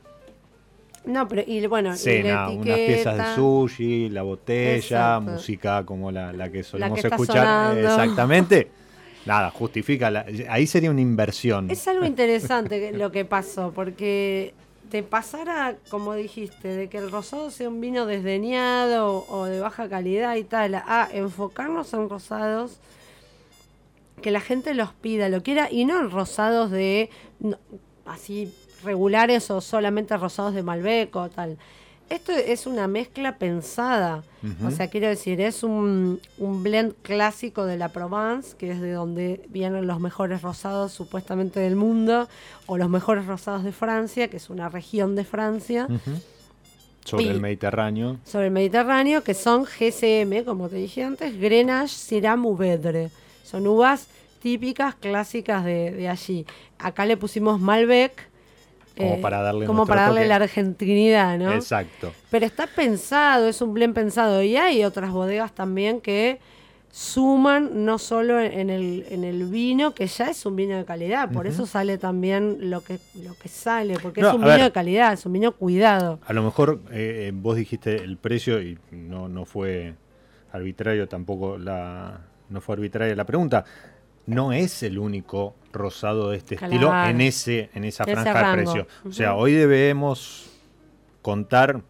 [1.05, 5.30] No, pero y bueno, y la Cena, unas piezas de sushi, la botella, Exacto.
[5.32, 7.36] música como la, la que solemos que escuchar.
[7.74, 7.80] sonando.
[7.80, 8.70] Exactamente.
[9.26, 10.11] Nada, justifica.
[10.11, 11.70] la- ahí sería una inversión.
[11.70, 14.55] Es algo interesante lo que pasó, porque
[14.90, 19.88] te pasara, como dijiste, de que el rosado sea un vino desdeñado o de baja
[19.88, 22.78] calidad y tal, a enfocarnos en rosados
[24.20, 27.59] que la gente los pida, lo quiera, y no en rosados de no,
[28.07, 28.53] así
[28.85, 31.57] regulares o solamente rosados de Malbec o tal.
[32.11, 34.22] Esto es una mezcla pensada.
[34.66, 38.93] O sea, quiero decir, es un, un blend clásico de la Provence, que es de
[38.93, 42.28] donde vienen los mejores rosados supuestamente del mundo,
[42.66, 45.89] o los mejores rosados de Francia, que es una región de Francia.
[47.05, 48.18] Sobre Y- el Mediterráneo.
[48.24, 53.11] sobre el Mediterráneo, que son GCM, como te dije antes, Grenache Syrah Mourvedre.
[53.43, 54.07] Son uvas
[54.43, 56.45] típicas, clásicas de, de allí.
[56.78, 58.28] Acá le pusimos Malbec.
[58.97, 61.53] Como eh, para darle como para darle la argentinidad, ¿no?
[61.53, 62.12] Exacto.
[62.30, 64.43] Pero está pensado, es un blend pensado.
[64.43, 66.40] Y hay otras bodegas también que
[66.90, 71.32] suman no solo en el, en el vino, que ya es un vino de calidad,
[71.32, 74.62] por eso sale también lo que, lo que sale, porque No, es un vino ver.
[74.64, 76.20] de calidad, es un vino cuidado.
[76.26, 79.95] A lo mejor eh, eh, vos dijiste el precio y no, no fue
[80.53, 82.20] arbitrario tampoco la
[82.51, 83.64] no fue arbitraria la pregunta.
[84.27, 86.73] No es el único rosado de este Claro.
[86.73, 88.87] estilo en ese en esa franja de precio.
[89.09, 90.51] O sea, hoy debemos
[91.23, 91.83] contar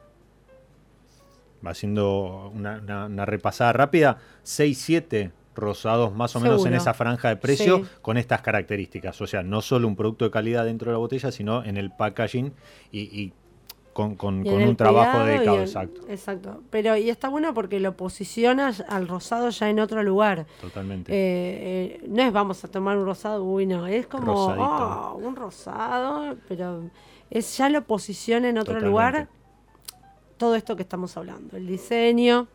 [1.65, 7.29] haciendo una, una- una repasada rápida 6 7 rosados más o menos en esa franja
[7.29, 7.85] de precio Sí.
[8.01, 9.21] con estas características.
[9.21, 11.91] O sea, no solo un producto de calidad dentro de la botella, sino en el
[11.91, 12.53] packaging
[12.91, 13.33] y, y
[13.93, 16.01] con, el un trabajo dedicado, en- exacto.
[16.09, 16.63] Exacto.
[16.71, 20.47] Pero y está bueno porque lo posiciona al rosado ya en otro lugar.
[20.61, 21.13] Totalmente.
[21.13, 24.33] Eh, eh, no es vamos a tomar un rosado, uy, no, es como.
[24.33, 26.83] "Oh, un rosado, pero
[27.31, 28.91] es ya lo posiciona en otro Totalmente.
[28.91, 29.29] lugar
[30.39, 32.49] todo esto que estamos hablando, el diseño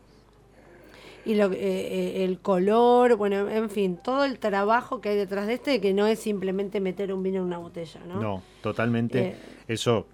[1.24, 5.54] y lo, eh, el color, bueno, en fin, todo el trabajo que hay detrás de
[5.54, 8.20] este, que no es simplemente meter un vino en una botella, ¿no?
[8.20, 9.36] No, totalmente.
[9.66, 10.06] Eso,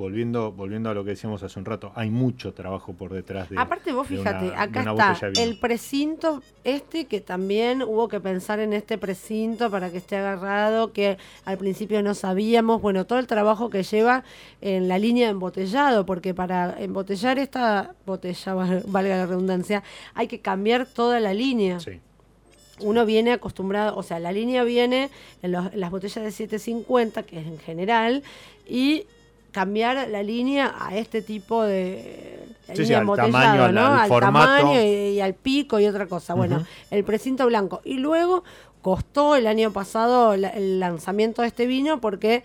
[0.00, 3.58] volviendo, volviendo a lo que decíamos hace un rato, hay mucho trabajo por detrás de.
[3.58, 8.72] Aparte vos fíjate, una- acá está el precinto este que también hubo que pensar en
[8.72, 13.70] este precinto para que esté agarrado, que al principio no sabíamos, bueno, todo el trabajo
[13.70, 14.24] que lleva
[14.60, 19.82] en la línea de embotellado, porque para embotellar esta botella, val- valga la redundancia,
[20.14, 21.78] hay que cambiar toda la línea.
[21.80, 22.00] Sí.
[22.82, 25.10] Uno viene acostumbrado, o sea, la línea viene
[25.42, 28.22] en, los- en las botellas de 750, que es en general,
[28.66, 29.04] y
[29.52, 32.38] cambiar la línea a este tipo de
[32.74, 33.86] Sí, sí, al tamaño, al- ¿no?
[33.86, 34.86] al tamaño y,
[35.16, 36.34] y al pico y otra cosa.
[36.34, 37.80] Bueno, el precinto blanco.
[37.84, 38.44] Y luego
[38.82, 42.44] costó el año pasado la- el lanzamiento de este vino porque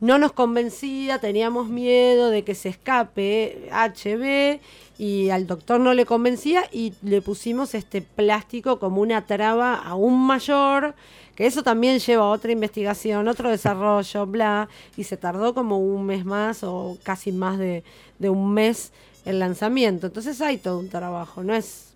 [0.00, 4.60] no nos convencía, teníamos miedo de que se escape HB
[4.98, 10.20] y al doctor no le convencía y le pusimos este plástico como una traba aún
[10.26, 10.94] mayor,
[11.34, 16.06] que eso también lleva a otra investigación, otro desarrollo, bla, y se tardó como un
[16.06, 17.82] mes más o casi más de,
[18.18, 18.92] de un mes
[19.24, 20.06] el lanzamiento.
[20.08, 21.94] Entonces hay todo un trabajo, no es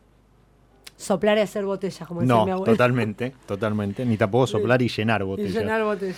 [0.96, 2.72] soplar y hacer botellas, como decía mi No, abuela.
[2.72, 4.04] totalmente, totalmente.
[4.04, 5.54] Ni tampoco soplar y llenar Y botellas.
[5.54, 6.16] llenar botellas.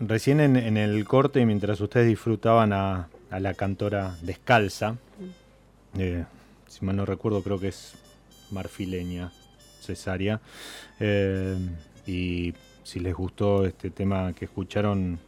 [0.00, 4.96] Recién en, en el corte, y mientras ustedes disfrutaban a, a la cantora descalza,
[5.96, 6.24] eh,
[6.66, 7.94] si mal no recuerdo, creo que es
[8.50, 9.30] marfileña,
[9.86, 10.40] cesárea.
[11.00, 11.56] eh,
[12.06, 15.18] y si les gustó este tema que escucharon,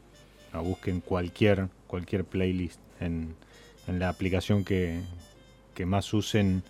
[0.53, 3.35] ah, busquen cualquier, cualquier playlist en,
[3.87, 5.01] en la aplicación que,
[5.75, 6.63] que más usen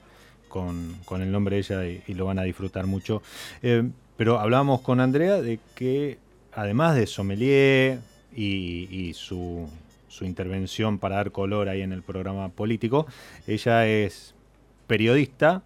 [0.49, 3.21] con, con el nombre de ella y, y lo van a disfrutar mucho.
[3.63, 6.19] Eh, pero hablábamos con Andrea de que
[6.53, 7.99] además de sommelier
[8.35, 9.69] y, y su,
[10.09, 13.07] su intervención para dar color ahí en el programa político,
[13.47, 14.35] ella es
[14.87, 15.63] periodista,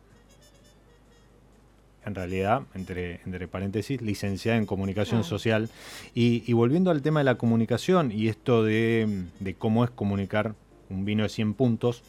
[2.07, 5.25] en realidad, entre, entre paréntesis, licenciada en comunicación Ah.
[5.25, 5.69] social.
[6.15, 10.55] Y, y volviendo al tema de la comunicación y esto de, de cómo es comunicar
[10.89, 12.03] un vino de 100 puntos,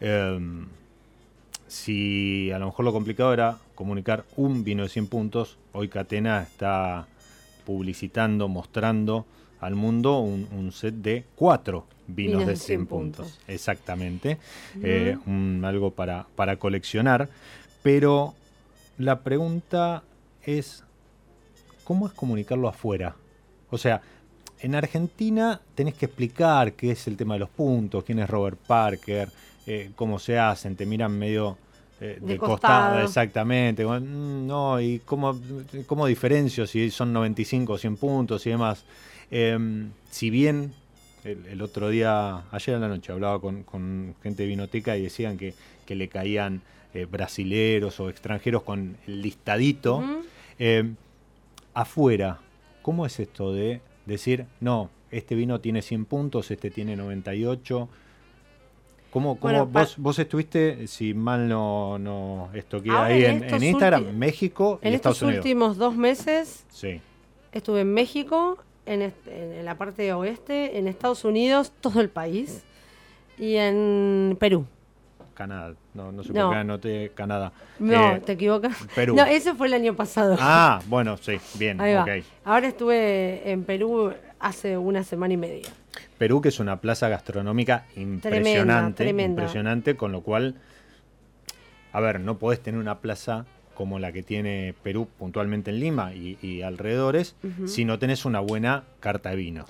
[0.00, 0.66] em,
[1.66, 6.42] si a lo mejor lo complicado era comunicar un vino de 100 puntos, hoy Catena
[6.42, 7.06] está
[7.64, 9.26] publicitando, mostrando
[9.60, 13.38] al mundo un, un set de cuatro vinos de 100, puntos.
[13.48, 14.36] Exactamente.
[14.82, 17.30] Eh, un- algo para, para coleccionar.
[17.84, 18.34] Pero
[18.98, 20.02] la pregunta
[20.42, 20.82] es,
[21.84, 23.14] ¿cómo es comunicarlo afuera?
[23.70, 24.00] O sea,
[24.60, 28.58] en Argentina tenés que explicar qué es el tema de los puntos, quién es Robert
[28.66, 29.28] Parker,
[29.66, 31.58] eh, cómo se hacen, te miran medio
[32.00, 32.84] eh, de, De costado.
[32.94, 33.04] costado.
[33.04, 33.84] exactamente.
[33.84, 35.38] mm, No, y cómo,
[35.86, 38.84] cómo diferencio si son 95 o 100 puntos y demás.
[39.30, 40.72] Em, si bien
[41.24, 45.02] el, el otro día, ayer en la noche, hablaba con, con gente de Vinoteca y
[45.02, 45.54] decían que,
[45.84, 46.62] que le caían
[46.94, 50.02] eh, brasileros o extranjeros con el listadito.
[50.58, 50.94] Em,
[51.74, 52.38] afuera,
[52.82, 57.88] ¿cómo es esto de decir, no, este vino tiene 100 puntos, este tiene 98?
[59.10, 63.44] ¿Cómo, cómo Bueno, vos, vos estuviste, si mal no, no estoqué Ahora, ahí en en,
[63.44, 65.44] estos en Instagram, México y En Estados estos Unidos?
[65.44, 67.00] últimos dos meses Sí.
[67.52, 72.64] estuve en México, en, est- en la parte oeste, en Estados Unidos, todo el país,
[73.38, 74.66] y en Perú.
[75.34, 76.44] Canadá, no, no sé No.
[76.46, 77.52] por qué anoté Canadá.
[77.78, 78.76] No, Eh, te equivocas.
[78.94, 79.14] Perú.
[79.16, 80.36] No, ese fue el año pasado.
[80.40, 82.02] Ah, bueno, sí, bien, Ahí va.
[82.04, 82.10] ok.
[82.44, 85.68] Ahora estuve en Perú hace una semana y media.
[86.18, 89.42] Perú, que es una plaza gastronómica impresionante, tremenda.
[89.42, 90.56] impresionante, con lo cual,
[91.92, 96.14] a ver, no podés tener una plaza como la que tiene Perú puntualmente en Lima
[96.14, 97.34] y, y alrededores
[97.66, 99.64] si no tenés una buena carta de vino.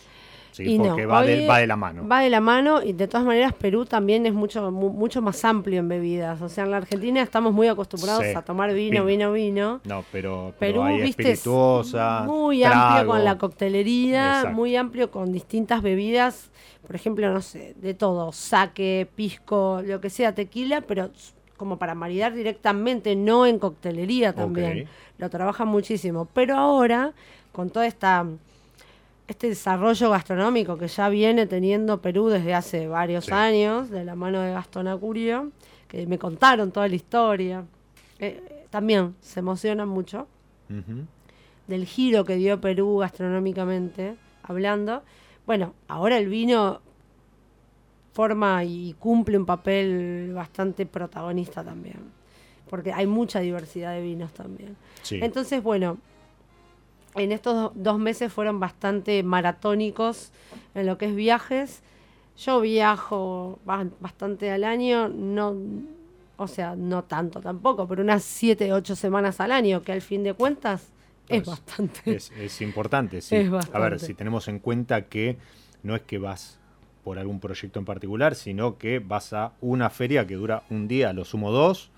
[0.55, 0.62] ¿Sí?
[0.64, 2.07] Y no, Porque va, de, va de la mano.
[2.09, 5.44] Va de la mano y de todas maneras Perú también es mucho mu- mucho más
[5.44, 6.40] amplio en bebidas.
[6.42, 9.32] O sea, en la Argentina estamos muy acostumbrados Sí, a tomar vino, vino.
[9.32, 9.80] vino, vino.
[9.84, 14.55] No, pero, pero Perú, hay viste, espirituosa, muy amplio con la coctelería, Exacto.
[14.57, 16.50] muy amplio con distintas bebidas,
[16.86, 21.11] por ejemplo, no sé, de todo, saque, pisco, lo que sea, tequila, pero
[21.57, 24.86] como para maridar directamente, no en coctelería también.
[25.18, 26.26] Lo trabajan muchísimo.
[26.34, 27.12] Pero ahora,
[27.52, 28.26] con toda esta
[29.26, 33.32] este desarrollo gastronómico que ya viene teniendo Perú desde hace varios Sí.
[33.32, 35.50] años, de la mano de Gastón Acurio,
[35.88, 37.64] que me contaron toda la historia.
[38.18, 40.26] Eh, también se emocionan mucho
[41.66, 45.02] del giro que dio Perú gastronómicamente hablando.
[45.46, 46.80] Bueno, ahora el vino
[48.12, 51.96] forma y cumple un papel bastante protagonista también,
[52.70, 54.76] porque hay mucha diversidad de vinos también.
[55.02, 55.18] Sí.
[55.22, 55.98] Entonces, bueno,
[57.16, 60.30] en estos do- dos meses fueron bastante maratónicos
[60.74, 61.82] en lo que es viajes.
[62.36, 65.54] Yo viajo ba- bastante al año, no,
[66.36, 70.24] o sea, no tanto tampoco, pero unas siete, ocho semanas al año, que al fin
[70.24, 70.88] de cuentas
[71.28, 72.00] es Es- bastante.
[72.16, 73.36] Es, es importante, sí.
[73.36, 75.36] Es A ver, si tenemos en cuenta que
[75.82, 76.58] no es que vas
[77.04, 81.12] por algún proyecto en particular, sino que vas a una feria que dura un día,
[81.12, 81.90] lo sumo dos,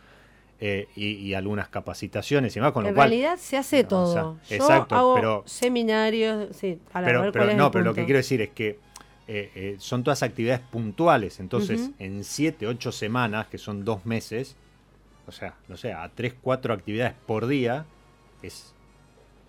[0.61, 3.11] eh, y, y algunas capacitaciones y demás, con lo en cual...
[3.11, 4.12] realidad se hace o todo.
[4.12, 4.22] sea,
[4.57, 7.84] Yo exacto, hago pero- seminarios, sí, para pero, ver pero cuál es no, el pero
[7.84, 8.07] lo que punto.
[8.07, 8.78] quiero decir es que
[9.28, 11.94] eh, eh, son todas actividades puntuales, entonces Ujú.
[11.98, 14.57] en siete, ocho semanas, que son dos meses,
[15.26, 17.84] o sea, no sé, a tres, cuatro actividades por día,
[18.42, 18.72] es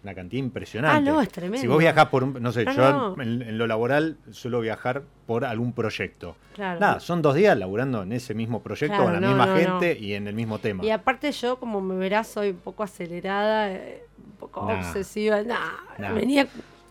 [0.07, 1.09] una cantidad impresionante.
[1.09, 1.59] Ah, no, es tremendo.
[1.61, 3.21] Si vos viajás por, no sé, yo no.
[3.21, 6.35] En, en lo laboral suelo viajar por algún proyecto.
[6.55, 6.79] Claro.
[6.79, 9.55] Nada, son dos días laburando en ese mismo proyecto, Claro, con la no, misma no,
[9.57, 10.83] gente y en el mismo tema.
[10.85, 14.79] Y aparte yo, como me verás, soy un poco acelerada, eh, un poco Nah.
[14.79, 15.41] obsesiva.
[15.43, 15.57] Nah,
[15.99, 16.13] Nah.
[16.13, 16.47] venía...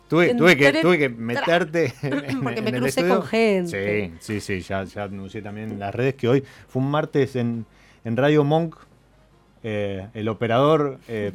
[0.09, 4.13] Tuve, tuve, que, tuve que meterte en, Porque me crucé con gente.
[4.21, 7.35] Sí, sí, sí, ya, ya anuncié también en las redes que hoy fue un martes
[7.35, 7.67] en,
[8.05, 8.77] en Radio Monk.
[9.65, 11.33] eh, el operador, eh,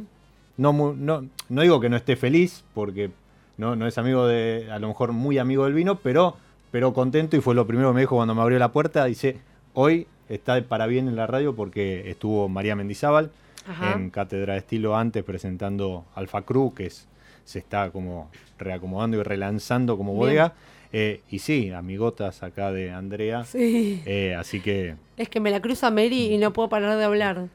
[0.61, 3.09] no, no, no digo que no esté feliz, porque
[3.57, 6.37] no, no es amigo de, a lo mejor muy amigo del vino, pero,
[6.71, 9.05] pero contento y fue lo primero que me dijo cuando me abrió la puerta.
[9.05, 9.37] Dice,
[9.73, 13.31] hoy está de para bien en la radio porque estuvo María Mendizábal
[13.67, 13.93] Ajá.
[13.93, 17.07] en Cátedra de Estilo antes presentando Alfa Cruz, que es,
[17.43, 20.19] se está como reacomodando y relanzando como Bien.
[20.19, 20.53] bodega.
[20.93, 23.45] Eh, y sí, amigotas acá de Andrea.
[23.45, 24.01] Sí.
[24.05, 27.47] Eh, así que Es que me la cruza Mary y no puedo parar de hablar.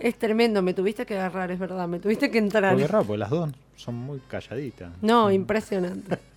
[0.00, 2.72] Es tremendo, me tuviste que agarrar, es verdad, me tuviste que entrar.
[2.72, 4.90] Porque raro, porque las dos son muy calladitas.
[5.02, 6.18] No, impresionante.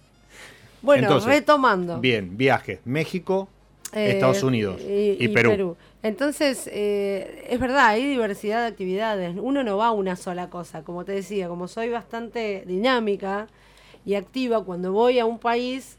[0.84, 2.00] Bueno, Entonces, retomando.
[2.00, 2.80] Bien, viajes.
[2.86, 3.48] México,
[3.94, 5.78] Eh, Estados Unidos y, Perú.
[6.02, 9.36] Entonces, eh, es verdad, hay diversidad de actividades.
[9.40, 10.82] Uno no va a una sola cosa.
[10.82, 13.46] Como te decía, como soy bastante dinámica
[14.08, 15.98] y activa, cuando voy a un país,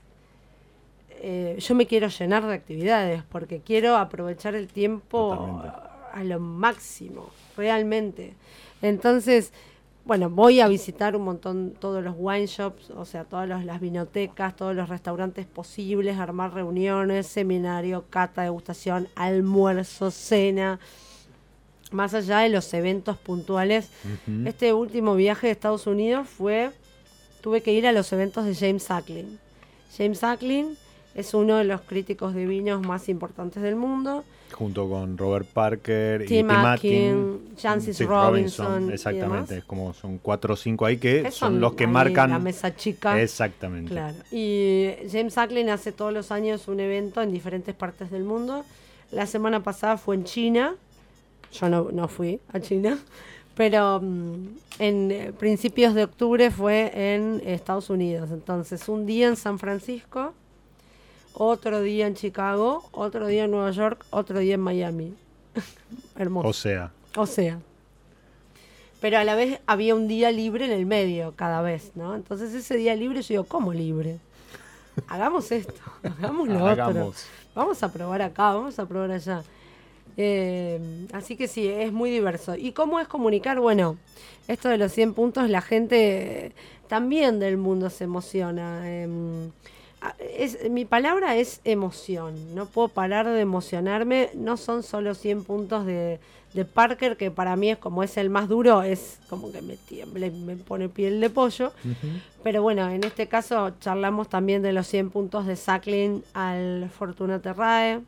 [1.20, 5.68] eh, yo me quiero llenar de actividades porque quiero aprovechar el tiempo Totalmente.
[6.12, 8.34] a lo máximo, realmente.
[8.80, 9.53] Entonces,
[10.05, 13.80] bueno, voy a visitar un montón todos los wine shops, o sea, todas los- las
[13.80, 20.80] vinotecas, todos los restaurantes posibles, armar reuniones, seminario, cata, degustación, almuerzo, cena,
[21.92, 23.90] más allá de los eventos puntuales.
[24.46, 26.70] Este último viaje de Estados Unidos fue,
[27.42, 29.38] tuve que ir a los eventos de James Suckling.
[29.96, 30.76] James Suckling
[31.14, 34.24] es uno de los críticos de vinos más importantes del mundo.
[34.53, 40.18] Junto con Robert Parker y Tim Tim Atkin, Sid Robinson y Exactamente, es como son
[40.18, 42.30] cuatro o cinco ahí que son los que marcan.
[42.30, 43.20] La mesa chica.
[43.20, 43.90] Exactamente.
[43.90, 44.16] Claro.
[44.30, 48.64] Y James Suckling hace todos los años un evento en diferentes partes del mundo.
[49.11, 50.74] La semana pasada fue en China.
[51.53, 52.98] Yo no, no fui a China.
[53.55, 54.46] Pero mm,
[54.78, 58.30] en eh, principios de octubre fue en Estados Unidos.
[58.30, 60.34] Entonces, un día en San Francisco,
[61.35, 65.14] otro día en Chicago, otro día en Nueva York, otro día en Miami.
[66.16, 66.49] Hermoso.
[66.49, 67.59] O sea, O sea.
[69.01, 72.14] Pero a la vez había un día libre en el medio cada vez, ¿no?
[72.14, 74.18] Entonces ese día libre yo digo, ¿cómo libre?
[75.09, 75.74] Hagamos esto,
[76.05, 76.85] hagamos lo otro.
[76.85, 77.24] Hagamos.
[77.55, 79.43] Vamos a probar acá, vamos a probar allá.
[80.16, 82.55] Eh, así que sí, es muy diverso.
[82.55, 83.59] ¿Y cómo es comunicar?
[83.61, 83.97] Bueno,
[84.47, 86.53] esto de los 100 puntos, la gente eh,
[86.89, 88.89] también del mundo se emociona.
[89.03, 89.51] em, a-
[90.18, 92.55] es, mi palabra es emoción.
[92.55, 94.30] No puedo parar de emocionarme.
[94.34, 96.20] No son solo 100 puntos de,
[96.55, 99.76] de Parker, que para mí es como es el más duro, es como que me
[99.76, 101.72] tiembla y me pone piel de pollo.
[102.42, 107.40] Pero bueno, en este caso charlamos también de los 100 puntos de Sacklin al Fortuna
[107.40, 108.00] Terrae,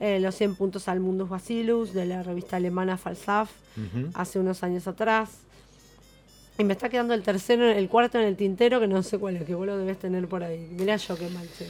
[0.00, 3.50] eh, los 100 puntos al Mundus Bacillus de la revista alemana Falsaf
[4.14, 5.43] hace unos años atrás.
[6.56, 9.36] Y me está quedando el tercero, el cuarto en el tintero, que no sé cuál
[9.36, 10.68] es, que vos lo debes tener por ahí.
[10.70, 11.66] Mirá yo qué mal, che.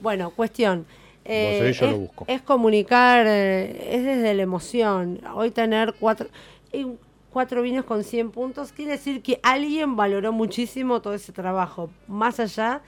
[0.00, 0.86] Bueno, cuestión.
[1.24, 2.24] eh, seguís, yo es, lo busco.
[2.28, 5.20] es comunicar, eh, es desde la emoción.
[5.34, 6.28] Hoy tener cuatro,
[6.72, 6.86] eh,
[7.30, 12.38] cuatro vinos con 100 puntos quiere decir que alguien valoró muchísimo todo ese trabajo, más
[12.38, 12.82] allá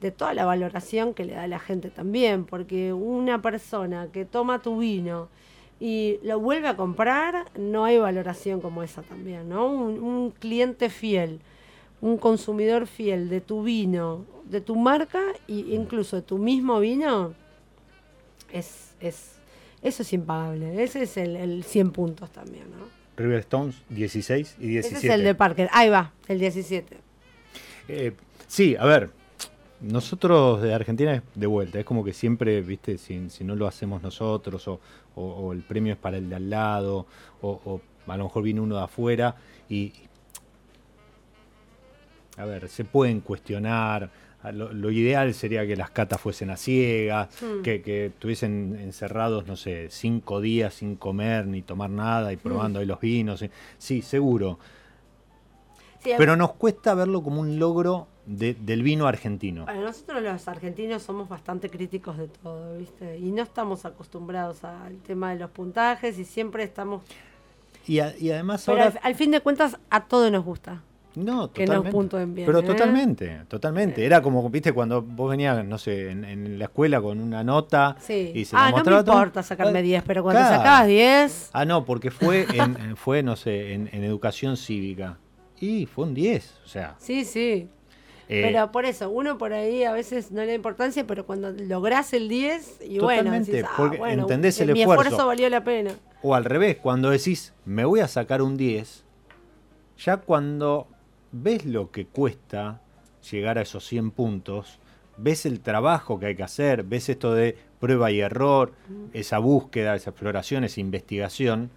[0.00, 4.60] de toda la valoración que le da la gente también, porque una persona que toma
[4.62, 5.28] tu vino
[5.80, 9.66] y lo vuelve a comprar, no hay valoración como esa también, ¿no?
[9.68, 11.40] Un, un cliente fiel,
[12.00, 17.34] un consumidor fiel de tu vino, de tu marca e incluso de tu mismo vino,
[18.52, 19.36] es, es,
[19.82, 20.82] eso es impagable.
[20.82, 22.86] Ese es el, el 100 puntos también, ¿no?
[23.16, 24.96] River Stones 16 y 17.
[24.96, 25.68] Ese es el de Parker.
[25.72, 26.96] Ahí va, el 17.
[27.88, 28.12] Eh,
[28.46, 29.10] sí, a ver,
[29.80, 33.66] nosotros de Argentina es de vuelta, es como que siempre, viste, si, si no lo
[33.66, 34.80] hacemos nosotros o,
[35.18, 37.06] o- o el premio es para el de al lado
[37.42, 39.34] o, o a lo mejor viene uno de afuera
[39.68, 39.92] y...
[42.36, 44.10] A ver, se pueden cuestionar.
[44.42, 47.62] a Lo, lo ideal sería que las catas fuesen a ciegas, Mm.
[47.62, 52.78] que, que estuviesen encerrados, no sé, cinco días sin comer ni tomar nada y probando
[52.78, 53.42] ahí los vinos.
[53.42, 53.50] eh.
[53.78, 54.58] Sí, seguro.
[56.04, 59.64] Sí, Pero nos cuesta verlo como un logro de- del vino argentino.
[59.64, 63.18] Bueno, nosotros los argentinos somos bastante críticos de todo, ¿viste?
[63.18, 67.02] Y no estamos acostumbrados al tema de los puntajes y siempre estamos...
[67.86, 68.94] Y, a- y además Pero ahora...
[69.02, 70.82] al, al fin de cuentas, a todo nos gusta.
[71.14, 71.90] No, que nos totalmente.
[71.90, 72.62] puntúen bien, Pero ¿eh?
[72.62, 74.04] totalmente, totalmente.
[74.04, 77.96] Era como, viste, cuando vos venías, no sé, en, en la escuela con una nota
[77.98, 78.30] Sí.
[78.34, 80.56] y se ah, no me importa sacarme Ah, 10, pero cuando claro.
[80.58, 81.50] sacabas 10...
[81.54, 85.16] Ah, no, porque fue, en, en- fue no sé, en, en educación cívica.
[85.58, 86.94] Y fue un 10, o sea...
[86.98, 87.68] Sí, sí.
[88.28, 91.50] Eh, pero por eso, uno por ahí a veces no le da importancia, pero cuando
[91.50, 95.02] lográs el 10, y bueno, decís, ah, porque bueno, entendés el mi esfuerzo.
[95.02, 95.92] esfuerzo valió la pena.
[96.22, 99.04] O al revés, cuando decís, me voy a sacar un 10,
[99.98, 100.88] ya cuando
[101.32, 102.80] ves lo que cuesta
[103.30, 104.78] llegar a esos 100 puntos,
[105.16, 108.72] ves el trabajo que hay que hacer, ves esto de prueba y error,
[109.12, 111.70] esa búsqueda, esa exploración, esa investigación,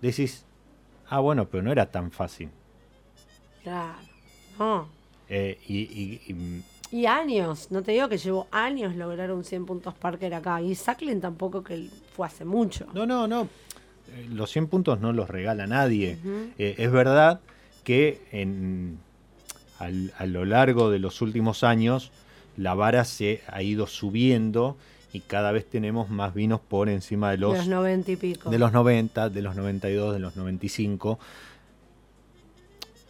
[0.00, 0.44] decís,
[1.08, 2.50] ah, bueno, pero no era tan fácil.
[3.62, 3.98] Claro.
[4.58, 4.99] No.
[5.30, 6.62] Eh, y, y- y-
[6.92, 10.60] Y años, no te digo que llevó años lograr un 100 puntos Parker acá.
[10.60, 12.86] Y Sacklin tampoco que fue hace mucho.
[12.92, 13.42] No, no, no.
[14.12, 16.18] Eh, Los 100 puntos no los regala nadie.
[16.58, 17.38] Eh, es verdad
[17.84, 18.98] que en,
[19.78, 22.10] al- a lo largo de los últimos años
[22.56, 24.76] la vara se ha ido subiendo
[25.12, 28.50] y cada vez tenemos más vinos por encima de de los, los 90 y pico.
[28.50, 31.18] de los 90, de los 92, de los 95.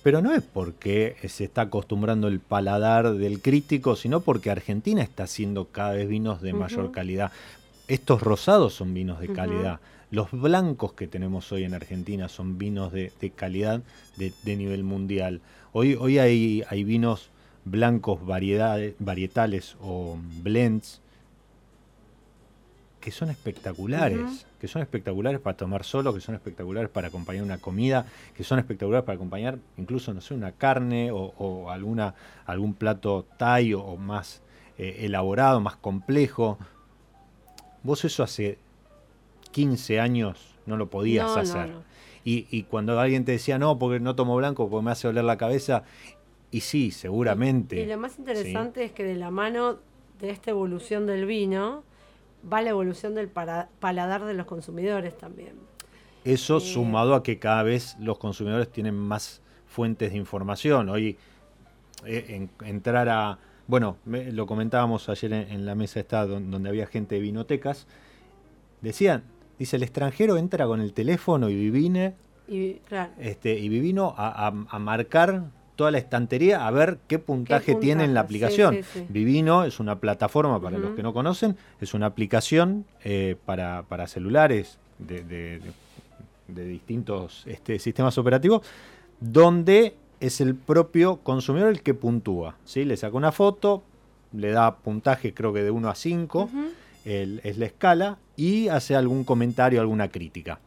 [0.03, 5.25] Pero no es porque se está acostumbrando el paladar del crítico, sino porque Argentina está
[5.25, 7.33] haciendo cada vez vinos de mayor calidad.
[7.87, 9.81] Estos rosados son vinos de calidad.
[10.11, 13.83] Los blancos que tenemos hoy en Argentina son vinos de, de calidad
[14.17, 15.41] de, de nivel mundial.
[15.73, 17.31] Hoy, hoy hay, hay vinos
[17.65, 21.00] blancos variedades, varietales o blends
[23.01, 27.59] que son espectaculares, que son espectaculares para tomar solo, que son espectaculares para acompañar una
[27.59, 28.05] comida,
[28.37, 33.27] que son espectaculares para acompañar incluso, no sé, una carne o, o alguna, algún plato
[33.39, 34.43] thai o, o más
[34.77, 36.59] eh, elaborado, más complejo.
[37.83, 38.59] Vos eso hace
[39.53, 41.69] 15 años no lo podías No, no, hacer.
[41.71, 41.83] no.
[42.23, 45.25] Y, y cuando alguien te decía, no, porque no tomo blanco, porque me hace oler
[45.25, 45.85] la cabeza,
[46.51, 47.81] y sí, seguramente.
[47.81, 49.79] Y lo más interesante es que de la mano
[50.21, 51.83] de esta evolución del vino
[52.51, 55.55] va la evolución del paladar de los consumidores también.
[56.25, 60.89] Eso Eh, sumado a que cada vez los consumidores tienen más fuentes de información.
[60.89, 61.17] Hoy
[62.05, 63.39] eh, en- entrar a...
[63.67, 67.21] Bueno, me- lo comentábamos ayer en, en la mesa esta don- donde había gente de
[67.21, 67.87] vinotecas.
[68.81, 69.23] Decían,
[69.59, 72.15] dice, el extranjero entra con el teléfono y divine
[72.49, 73.13] Y, claro.
[73.19, 75.45] este, y Vivino a, a- a marcar
[75.81, 78.21] toda la estantería a ver qué puntaje tiene en la?
[78.21, 78.75] Sí, aplicación.
[78.75, 79.07] sí, sí.
[79.09, 84.07] Vivino es una plataforma, para los que no conocen, es una aplicación eh, para, para
[84.07, 85.63] celulares de, de-
[86.67, 88.61] distintos este, sistemas operativos,
[89.21, 92.57] donde es el propio consumidor el que puntúa.
[92.67, 92.85] ¿sí?
[92.85, 93.83] Le saca una foto,
[94.35, 96.65] le da puntaje creo que de 1 a 5, Ujú.
[97.07, 100.61] el- es la escala, y hace algún comentario, alguna crítica.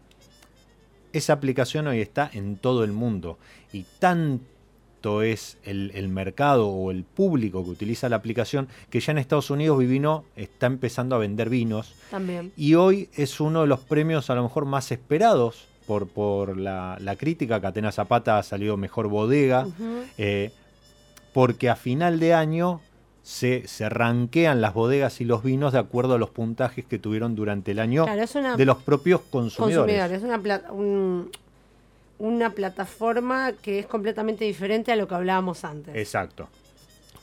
[1.11, 3.37] Esa aplicación hoy está en todo el mundo
[3.71, 4.45] y tanto
[5.21, 9.49] es el, el mercado o el público que utiliza la aplicación que ya en Estados
[9.49, 12.51] Unidos Vivino está empezando a vender vinos También.
[12.55, 16.97] y hoy es uno de los premios a lo mejor más esperados por, por la,
[17.01, 17.59] la crítica.
[17.59, 19.67] Catena Zapata ha salido mejor bodega
[20.17, 20.51] eh,
[21.33, 22.79] porque a final de año
[23.23, 27.35] se, se ranquean las bodegas y los vinos de acuerdo a los puntajes que tuvieron
[27.35, 29.99] durante el año Claro, de los propios consumidores.
[30.01, 30.17] consumidores.
[30.17, 31.29] Es una, un-
[32.23, 35.93] una plataforma que es completamente diferente a lo que hablábamos antes.
[35.95, 36.47] Exacto.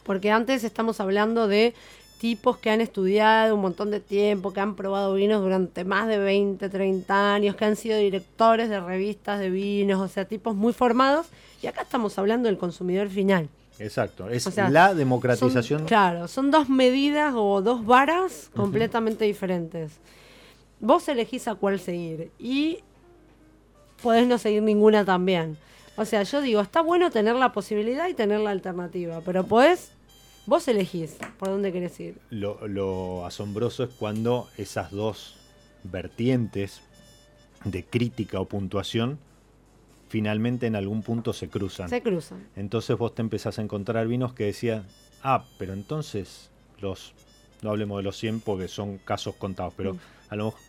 [0.05, 1.75] Porque antes estamos hablando de
[2.21, 6.19] tipos que han estudiado un montón de tiempo, que han probado vinos durante más de
[6.19, 10.75] 20, 30 años, que han sido directores de revistas de vinos, o sea, tipos muy
[10.75, 11.29] formados.
[11.63, 13.49] Y acá estamos hablando del consumidor final.
[13.79, 14.29] Exacto.
[14.29, 15.81] Es O sea, la democratización.
[15.81, 19.93] Son- claro, son dos medidas o dos varas completamente diferentes.
[20.79, 22.81] Vos elegís a cuál seguir y
[24.03, 25.57] podés no seguir ninguna también.
[25.97, 29.93] O sea, yo digo, está bueno tener la posibilidad y tener la alternativa, pero podés,
[30.47, 32.19] vos elegís por dónde querés ir.
[32.31, 35.37] Lo, lo asombroso es cuando esas dos
[35.85, 36.81] vertientes
[37.65, 39.19] de crítica o puntuación
[40.09, 41.89] finalmente en algún punto se cruzan.
[41.89, 42.47] Se cruzan.
[42.57, 44.85] Entonces vos te empezás a encontrar vinos que decían,
[45.23, 47.13] ah, pero entonces los,
[47.63, 49.99] no hablemos de los 100 porque son casos contados, pero Mm.
[50.31, 50.61] a lo mejor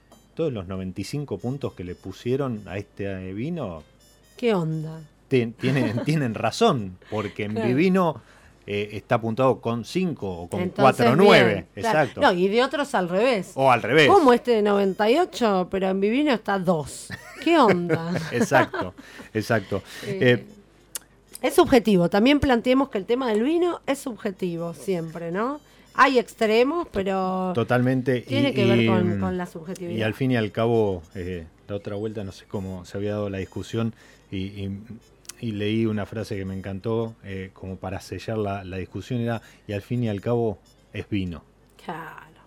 [0.42, 3.84] todos los 95 puntos que le pusieron a este vino
[4.38, 5.00] ¿Qué onda?
[5.28, 5.54] tienen,
[6.06, 7.68] tienen razón, porque en Claro.
[7.68, 8.22] Vivino
[8.66, 12.00] eh, está apuntado con 5 o con Entonces, 4 o 9, bien, claro.
[12.00, 12.22] exacto.
[12.22, 13.52] No, y de otros al revés.
[13.54, 14.10] O al revés.
[14.10, 17.10] Como este de 98, pero en Vivino está 2.
[17.44, 18.12] ¿Qué onda?
[18.32, 18.96] Exacto,
[19.36, 19.84] exacto.
[20.08, 20.46] Eh, Eh,
[21.44, 22.10] es subjetivo.
[22.10, 25.62] También planteemos que el tema del vino es subjetivo siempre, ¿no?
[25.94, 28.22] Hay extremos, pero totalmente.
[28.22, 29.98] tiene y- que ver con, mm, con la subjetividad.
[29.98, 33.12] Y al fin y al cabo, eh, la otra vuelta, no sé cómo se había
[33.12, 33.94] dado la discusión
[34.32, 34.70] y,
[35.42, 39.74] leí una frase que me encantó eh, como para sellar la, la discusión, era, y
[39.74, 40.60] al fin y al cabo
[40.94, 41.44] es vino.
[41.84, 42.42] Claro.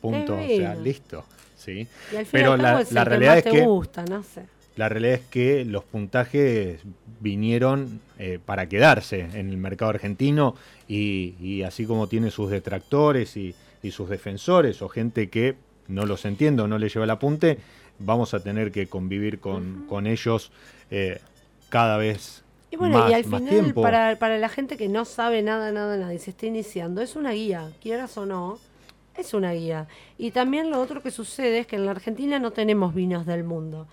[0.00, 0.34] Punto.
[0.36, 1.24] O sea, listo.
[1.56, 1.86] ¿sí?
[2.12, 3.60] Y al fin Pero al cabo la- es la el realidad que es más te
[3.60, 4.42] que- gusta, no sé.
[4.76, 6.80] La realidad es que los puntajes
[7.20, 10.54] vinieron eh, para quedarse en el mercado argentino
[10.86, 15.56] y, y así como tiene sus detractores y, y sus defensores o gente que
[15.88, 17.58] no los entiende o no le lleva el apunte,
[17.98, 20.50] vamos a tener que convivir con, con ellos
[20.90, 21.20] eh,
[21.68, 25.42] cada vez Y bueno, más, y al final, para, para la gente que no sabe
[25.42, 28.58] nada, nada, nada y se está iniciando, es una guía, quieras o no,
[29.16, 29.88] es una guía.
[30.18, 33.44] Y también lo otro que sucede es que en la Argentina no tenemos vinos del
[33.44, 33.86] mundo,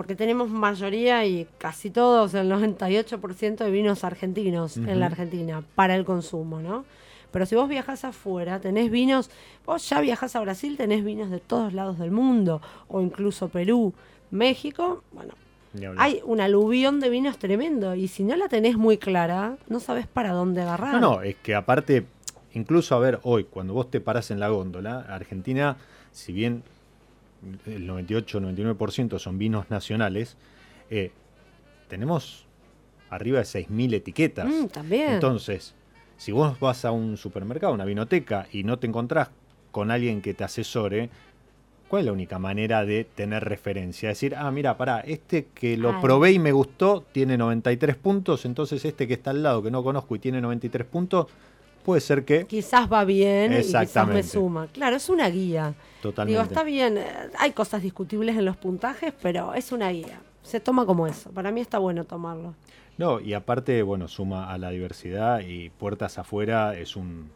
[0.00, 5.04] porque tenemos mayoría y casi todos, el 98% de vinos argentinos en la.
[5.04, 6.86] Argentina para el consumo, ¿no?
[7.30, 9.30] Pero si vos viajás afuera, tenés vinos,
[9.66, 13.92] vos ya viajás a Brasil, tenés vinos de todos lados del mundo, o incluso Perú,
[14.30, 15.34] México, bueno,
[15.98, 20.06] hay un aluvión de vinos tremendo y si no la tenés muy clara, no sabes
[20.06, 20.94] para dónde agarrar.
[20.94, 22.06] No, no, es que aparte,
[22.54, 25.76] incluso a ver, hoy, cuando vos te parás en la góndola, Argentina,
[26.10, 26.62] si bien
[27.66, 30.36] el 98-99% son vinos nacionales,
[30.90, 31.12] eh,
[31.88, 32.46] tenemos
[33.08, 34.46] arriba de 6.000 etiquetas.
[34.46, 35.12] Mm, también.
[35.14, 35.74] Entonces,
[36.16, 39.30] si vos vas a un supermercado, una vinoteca, y no te encontrás
[39.70, 41.10] con alguien que te asesore,
[41.88, 44.10] ¿cuál es la única manera de tener referencia?
[44.10, 46.02] Decir, ah, mira, pará, este que lo Ay.
[46.02, 49.82] probé y me gustó tiene 93 puntos, entonces este que está al lado que no
[49.82, 51.26] conozco y tiene 93 puntos,
[51.84, 52.46] puede ser que...
[52.46, 54.68] Quizás va bien y quizás me suma.
[54.68, 55.74] Claro, es una guía.
[56.00, 56.38] Totalmente.
[56.38, 57.06] Digo, está bien, eh,
[57.38, 60.20] hay cosas discutibles en los puntajes, pero es una guía.
[60.42, 61.30] Se toma como eso.
[61.30, 62.54] Para mí está bueno tomarlo.
[62.96, 67.30] No, y aparte, bueno, suma a la diversidad y puertas afuera es un,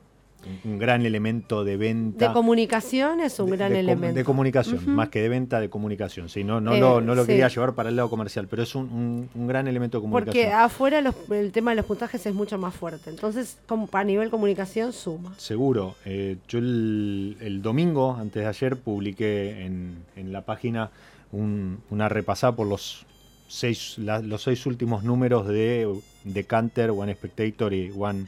[0.65, 2.29] un- gran elemento de venta.
[2.29, 4.15] De comunicación es un de- gran de elemento.
[4.17, 6.29] De comunicación, más que de venta, de comunicación.
[6.29, 7.29] Sí, no, no Eh, lo, no lo sí.
[7.29, 10.45] quería llevar para el lado comercial, pero es un, un- un gran elemento de comunicación.
[10.45, 13.11] Porque afuera los- el tema de los puntajes es mucho más fuerte.
[13.11, 15.35] Entonces, como a nivel comunicación, suma.
[15.39, 15.95] Seguro.
[16.05, 20.91] Eh, yo el, el domingo, antes de ayer, publiqué en, en la página
[21.33, 23.07] un- una repasada por los
[23.49, 25.89] seis, la- los seis últimos números de
[26.25, 28.27] Decanter, One Spectator y One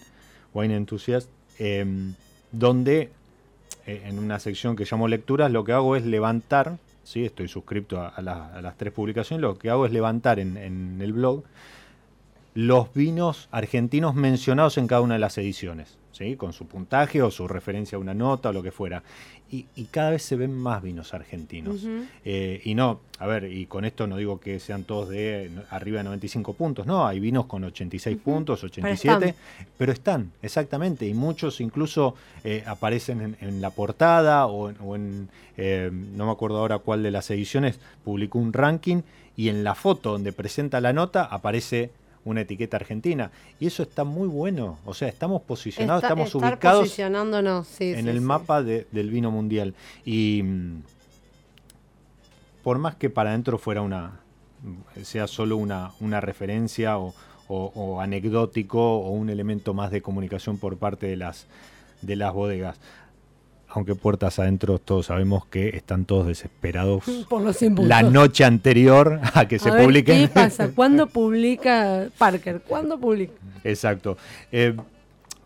[0.55, 1.29] Wine Enthusiast,
[1.59, 2.15] em,
[2.53, 3.11] donde
[3.87, 7.25] eh, en una sección que llamo lecturas, lo que hago es levantar ¿sí?
[7.25, 10.99] estoy suscrito a, a la- a las tres publicaciones, lo que hago es levantar en
[11.01, 11.45] el blog
[12.55, 16.37] los vinos argentinos mencionados en cada una de las ediciones, ¿sí?
[16.37, 19.03] con su puntaje o su referencia a una nota o lo que fuera.
[19.51, 21.85] Y, y cada vez se ven más vinos argentinos.
[22.25, 25.99] Eh, y no, a ver, y con esto no digo que sean todos de arriba
[25.99, 29.35] de 95 puntos, no, hay vinos con 86 puntos, 87,
[29.79, 34.97] pero están, exactamente, y muchos incluso eh, aparecen en, en la portada o, en- o
[34.97, 39.03] en, eh, no me acuerdo ahora cuál de las ediciones, publicó un ranking
[39.37, 41.91] y en la foto donde presenta la nota aparece
[42.27, 43.31] una etiqueta argentina.
[43.59, 48.03] Y eso está muy bueno, o sea, estamos posicionados, Está- estamos ubicados posicionándonos, sí, en
[48.03, 48.20] sí, el sí.
[48.24, 49.74] mapa de- del vino mundial.
[50.05, 50.83] Y mm,
[52.62, 54.20] por más que para adentro fuera una,
[55.03, 57.14] sea solo una, una referencia o,
[57.49, 61.47] o- o anecdótico o un elemento más de comunicación por parte de las,
[62.03, 62.79] de las bodegas.
[63.77, 67.89] Aunque puertas adentro todos sabemos que están todos desesperados Por los impulsos.
[67.91, 70.22] la noche anterior a que se ver, publiquen.
[70.22, 70.70] ¿Qué pasa?
[70.74, 72.62] ¿Cuándo publica Parker?
[72.66, 73.35] ¿Cuándo publica?
[73.64, 74.16] Exacto.
[74.51, 74.74] Eh,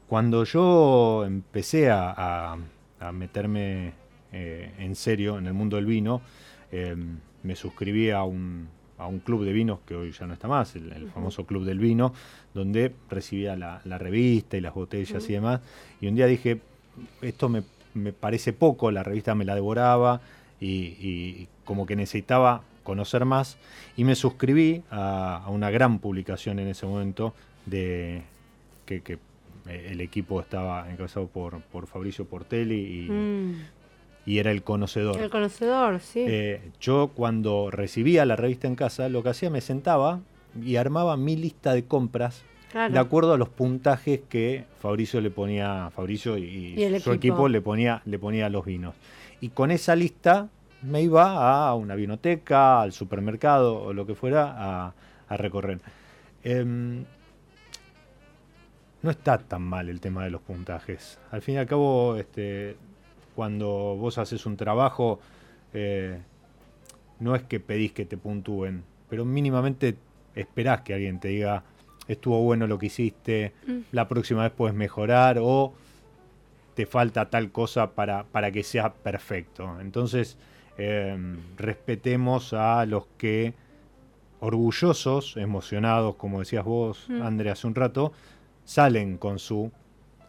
[0.07, 2.15] cuando yo empecé a,
[2.53, 2.57] a-
[3.01, 3.95] a meterme
[4.33, 6.23] eh, en serio en el mundo del vino,
[6.71, 6.95] eh,
[7.43, 8.69] me suscribí a un,
[8.99, 11.65] a un club de vinos que hoy ya no está más, el, el famoso Club
[11.65, 12.13] del Vino,
[12.55, 15.61] donde recibía la, la revista y las botellas y demás.
[16.01, 16.61] Y un día dije,
[17.23, 17.63] esto me,
[17.95, 20.21] me parece poco, la revista me la devoraba
[20.61, 20.69] y,
[21.01, 23.57] y como que necesitaba conocer más
[23.97, 27.35] y me suscribí a, a una gran publicación en ese momento
[27.67, 28.23] de
[28.87, 29.19] que, que,
[29.69, 33.55] eh, el equipo estaba encabezado por, por Fabricio Portelli y, Mm.
[34.27, 35.21] y era el conocedor.
[35.21, 36.25] El conocedor, sí.
[36.27, 40.21] Eh, yo cuando recibía la revista en casa, lo que hacía me sentaba
[40.61, 42.93] y armaba mi lista de compras claro.
[42.93, 47.13] de acuerdo a los puntajes que Fabricio le ponía, Fabricio y, su equipo.
[47.13, 48.95] equipo le ponía, le ponía a los vinos.
[49.41, 50.49] Y con esa lista
[50.83, 54.95] me iba a una vinoteca, al supermercado o lo que fuera a,
[55.29, 55.81] a recorrer.
[56.43, 57.05] Em,
[59.03, 61.19] no está tan mal el tema de los puntajes.
[61.31, 62.77] Al fin y al cabo, este,
[63.35, 65.21] cuando vos haces un trabajo,
[65.73, 66.19] eh,
[67.19, 69.97] no es que pedís que te puntúen, pero mínimamente
[70.35, 71.63] esperás que alguien te diga,
[72.13, 73.53] estuvo bueno lo que hiciste,
[73.93, 75.73] la próxima vez puedes mejorar o
[76.75, 79.81] te falta tal cosa para, para que sea perfecto.
[79.81, 80.37] Entonces,
[80.79, 81.17] eh,
[81.57, 83.55] respetemos a los que
[84.41, 87.23] orgullosos, emocionados, como decías vos, Mm.
[87.23, 88.13] André, hace un rato,
[88.65, 89.71] salen con su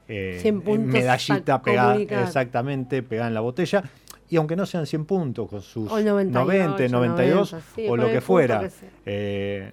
[0.08, 3.84] eh, 100 puntos medallita pegada, exactamente, pegada en la botella.
[4.30, 7.96] Y aunque no sean 100 puntos, con sus O 98, 90, 92 90, sí, o
[7.98, 8.60] lo que fuera.
[8.60, 8.70] que
[9.06, 9.72] eh,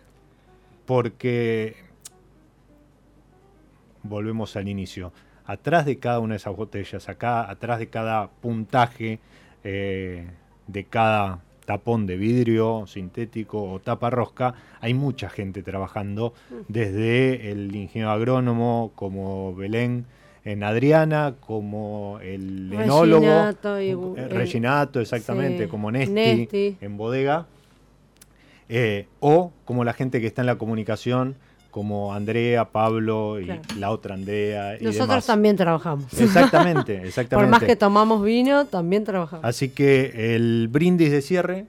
[0.87, 1.88] porque
[4.09, 5.13] volvemos al inicio.
[5.45, 9.19] Atrás de cada una de esas botellas, acá, atrás de cada puntaje,
[9.65, 10.27] eh,
[10.67, 16.33] de cada tapón de vidrio sintético o tapa rosca, hay mucha gente trabajando,
[16.69, 20.07] desde el ingeniero agrónomo como Belén
[20.45, 26.77] en Adriana, como el enólogo, Reginato y- eh, Reginato, exactamente, sí, como Nesti, Nesti.
[26.81, 27.47] en bodega,
[28.71, 31.37] eh, o como la gente que está en la comunicación,
[31.71, 33.63] como Andrea, Pablo y Claro.
[33.79, 34.77] la otra Andrea.
[34.81, 35.27] Y Nosotros demás.
[35.27, 36.13] también trabajamos.
[36.19, 37.35] Exactamente, exactamente.
[37.37, 39.45] Por más que tomamos vino, también trabajamos.
[39.45, 41.67] Así que el brindis de cierre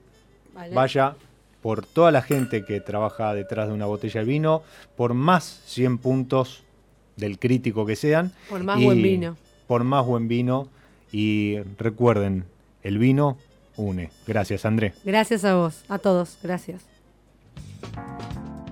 [0.54, 0.74] Vale.
[0.74, 1.14] vaya
[1.62, 4.62] por toda la gente que trabaja detrás de una botella de vino,
[4.96, 6.62] por más 100 puntos
[7.16, 8.32] del crítico que sean.
[8.48, 9.36] Por más buen vino.
[9.66, 10.68] Por más buen vino.
[11.12, 12.44] Y recuerden,
[12.82, 13.36] el vino
[13.76, 14.10] une.
[14.26, 14.94] Gracias, André.
[15.04, 16.38] Gracias a vos, a todos.
[16.42, 16.80] Gracias.